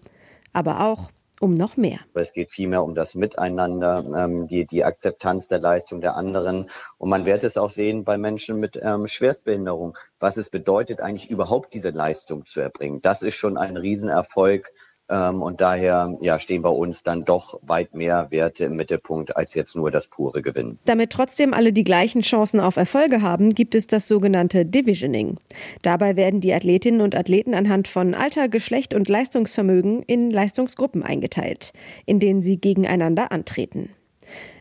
aber 0.53 0.81
auch 0.87 1.11
um 1.41 1.55
noch 1.55 1.77
mehr. 1.77 1.99
Es 2.15 2.33
geht 2.33 2.51
vielmehr 2.51 2.83
um 2.83 2.95
das 2.95 3.15
Miteinander, 3.15 4.05
ähm, 4.17 4.47
die, 4.47 4.67
die 4.67 4.85
Akzeptanz 4.85 5.49
der 5.49 5.61
Leistung 5.61 6.01
der 6.01 6.17
anderen. 6.17 6.71
Und 6.99 7.11
man 7.11 7.27
wird 7.27 7.45
es 7.45 7.57
auch 7.57 7.71
sehen 7.71 8.05
bei 8.05 8.19
Menschen 8.19 8.59
mit 8.59 8.79
ähm, 8.83 9.07
Schwerstbehinderung, 9.07 9.97
was 10.19 10.37
es 10.37 10.51
bedeutet, 10.51 11.01
eigentlich 11.01 11.31
überhaupt 11.31 11.75
diese 11.75 11.91
Leistung 11.91 12.47
zu 12.47 12.61
erbringen. 12.61 13.03
Das 13.03 13.23
ist 13.23 13.35
schon 13.35 13.57
ein 13.57 13.77
Riesenerfolg 13.77 14.73
und 15.09 15.61
daher 15.61 16.17
ja, 16.21 16.39
stehen 16.39 16.63
bei 16.63 16.69
uns 16.69 17.03
dann 17.05 17.25
doch 17.25 17.61
weit 17.63 17.95
mehr 17.95 18.29
Werte 18.31 18.65
im 18.65 18.75
Mittelpunkt 18.75 19.37
als 19.37 19.55
jetzt 19.55 19.77
nur 19.77 19.91
das 19.91 20.09
pure 20.09 20.43
Gewinnen. 20.43 20.79
Damit 20.85 21.11
trotzdem 21.11 21.55
alle 21.55 21.73
die 21.73 21.85
gleichen 21.85 22.23
Chancen 22.23 22.59
auf 22.59 22.77
Erfolge 22.77 23.23
haben, 23.23 23.51
gibt 23.51 23.75
es 23.77 23.87
das 23.87 24.09
sogenannte 24.09 24.67
Divisioning. 24.67 25.39
Dabei 25.83 26.17
werden 26.17 26.41
die 26.41 26.53
Athletinnen 26.53 27.01
und 27.01 27.15
Athleten 27.15 27.55
anhand 27.55 27.87
von 27.87 28.15
Alter, 28.15 28.49
Geschlecht 28.49 28.95
und 28.95 29.09
Leistungsvermögen 29.09 30.03
in 30.03 30.31
Leistungsgruppen 30.31 31.05
eingeteilt, 31.05 31.73
in 32.05 32.19
denen 32.19 32.43
sie 32.43 32.61
gegeneinander 32.61 33.31
antreten. 33.31 33.91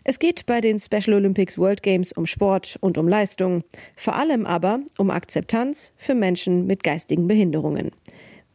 Es 0.04 0.20
geht 0.20 0.46
bei 0.46 0.62
den 0.62 0.78
Special 0.78 1.16
Olympics 1.16 1.58
World 1.58 1.82
Games 1.82 2.12
um 2.12 2.28
Sport 2.28 2.78
und 2.80 3.00
um 3.00 3.08
Leistung, 3.08 3.64
vor 3.96 4.16
allem 4.16 4.46
aber 4.46 4.82
um 5.00 5.10
Akzeptanz 5.10 5.94
für 5.98 6.14
Menschen 6.14 6.68
mit 6.68 6.84
geistigen 6.84 7.28
Behinderungen. 7.28 7.90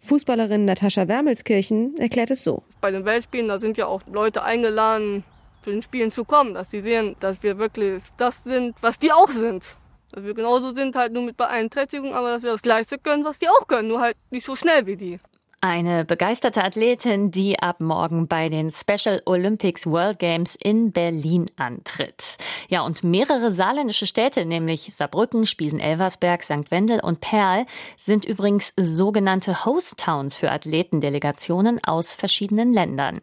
Fußballerin 0.01 0.65
Natascha 0.65 1.09
Wermelskirchen 1.09 1.97
erklärt 1.99 2.31
es 2.31 2.43
so. 2.43 2.63
Bei 2.81 2.91
den 2.91 3.05
Weltspielen, 3.05 3.49
da 3.49 3.61
sind 3.61 3.77
ja 3.77 3.87
auch 3.87 4.03
Leute 4.11 4.43
eingeladen, 4.43 5.25
zu 5.63 5.71
den 5.71 5.83
Spielen 5.83 6.11
zu 6.11 6.25
kommen, 6.25 6.55
dass 6.55 6.71
sie 6.71 6.81
sehen, 6.81 7.17
dass 7.21 7.43
wir 7.43 7.59
wirklich 7.59 8.03
das 8.17 8.45
sind, 8.45 8.75
was 8.81 8.99
die 8.99 9.13
auch 9.13 9.31
sind. 9.31 9.77
Dass 10.13 10.25
wir 10.25 10.35
genauso 10.35 10.73
sind, 10.73 10.97
halt 10.97 11.13
nur 11.13 11.23
mit 11.23 11.37
Beeinträchtigung, 11.37 12.15
aber 12.15 12.31
dass 12.31 12.43
wir 12.43 12.51
das 12.51 12.63
Gleiche 12.63 12.99
können, 12.99 13.25
was 13.25 13.39
die 13.39 13.49
auch 13.49 13.69
können, 13.69 13.89
nur 13.89 14.01
halt 14.01 14.17
nicht 14.31 14.45
so 14.45 14.57
schnell 14.57 14.87
wie 14.87 14.97
die. 14.97 15.19
Eine 15.63 16.07
begeisterte 16.07 16.65
Athletin, 16.65 17.31
die 17.31 17.59
ab 17.59 17.81
morgen 17.81 18.29
bei 18.29 18.49
den 18.49 18.71
Special 18.71 19.21
Olympics 19.27 19.87
World 19.87 20.19
Games 20.19 20.55
in 20.55 20.91
Berlin 20.91 21.51
antritt. 21.57 22.39
Ja, 22.69 22.81
und 22.81 23.05
mehrere 23.05 23.51
saarländische 23.51 24.07
Städte, 24.07 24.47
nämlich 24.47 24.89
Saarbrücken, 24.95 25.45
Spiesen-Elversberg, 25.45 26.43
St. 26.43 26.71
Wendel 26.71 27.01
und 27.01 27.21
Perl, 27.21 27.67
sind 27.99 28.25
übrigens 28.25 28.73
sogenannte 28.79 29.67
Host 29.67 29.99
Towns 29.99 30.39
für 30.39 30.51
Athletendelegationen 30.51 31.79
aus 31.85 32.15
verschiedenen 32.15 32.73
Ländern. 32.73 33.21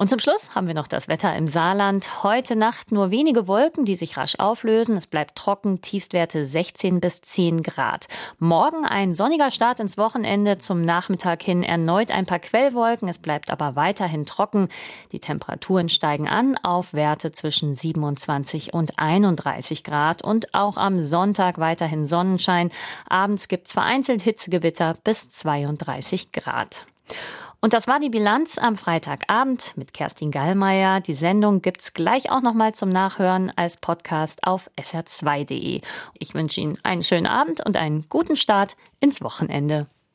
Und 0.00 0.08
zum 0.08 0.18
Schluss 0.18 0.54
haben 0.54 0.66
wir 0.66 0.72
noch 0.72 0.86
das 0.86 1.08
Wetter 1.08 1.36
im 1.36 1.46
Saarland. 1.46 2.22
Heute 2.22 2.56
Nacht 2.56 2.90
nur 2.90 3.10
wenige 3.10 3.46
Wolken, 3.46 3.84
die 3.84 3.96
sich 3.96 4.16
rasch 4.16 4.34
auflösen. 4.38 4.96
Es 4.96 5.06
bleibt 5.06 5.36
trocken, 5.36 5.82
Tiefstwerte 5.82 6.46
16 6.46 7.02
bis 7.02 7.20
10 7.20 7.62
Grad. 7.62 8.06
Morgen 8.38 8.86
ein 8.86 9.14
sonniger 9.14 9.50
Start 9.50 9.78
ins 9.78 9.98
Wochenende. 9.98 10.56
Zum 10.56 10.80
Nachmittag 10.80 11.42
hin 11.42 11.62
erneut 11.62 12.12
ein 12.12 12.24
paar 12.24 12.38
Quellwolken. 12.38 13.10
Es 13.10 13.18
bleibt 13.18 13.50
aber 13.50 13.76
weiterhin 13.76 14.24
trocken. 14.24 14.68
Die 15.12 15.20
Temperaturen 15.20 15.90
steigen 15.90 16.30
an 16.30 16.56
auf 16.62 16.94
Werte 16.94 17.32
zwischen 17.32 17.74
27 17.74 18.72
und 18.72 18.98
31 18.98 19.84
Grad. 19.84 20.22
Und 20.24 20.54
auch 20.54 20.78
am 20.78 20.98
Sonntag 20.98 21.58
weiterhin 21.58 22.06
Sonnenschein. 22.06 22.70
Abends 23.06 23.48
gibt's 23.48 23.74
vereinzelt 23.74 24.22
Hitzegewitter 24.22 24.96
bis 25.04 25.28
32 25.28 26.32
Grad. 26.32 26.86
Und 27.62 27.74
das 27.74 27.86
war 27.86 28.00
die 28.00 28.08
Bilanz 28.08 28.56
am 28.56 28.76
Freitagabend 28.76 29.76
mit 29.76 29.92
Kerstin 29.92 30.30
Gallmeier. 30.30 31.00
Die 31.00 31.14
Sendung 31.14 31.60
gibt's 31.60 31.92
gleich 31.92 32.30
auch 32.30 32.40
nochmal 32.40 32.74
zum 32.74 32.88
Nachhören 32.88 33.52
als 33.54 33.76
Podcast 33.76 34.44
auf 34.44 34.70
sr2.de. 34.78 35.82
Ich 36.18 36.34
wünsche 36.34 36.60
Ihnen 36.62 36.78
einen 36.82 37.02
schönen 37.02 37.26
Abend 37.26 37.64
und 37.64 37.76
einen 37.76 38.06
guten 38.08 38.36
Start 38.36 38.76
ins 38.98 39.20
Wochenende. 39.20 39.86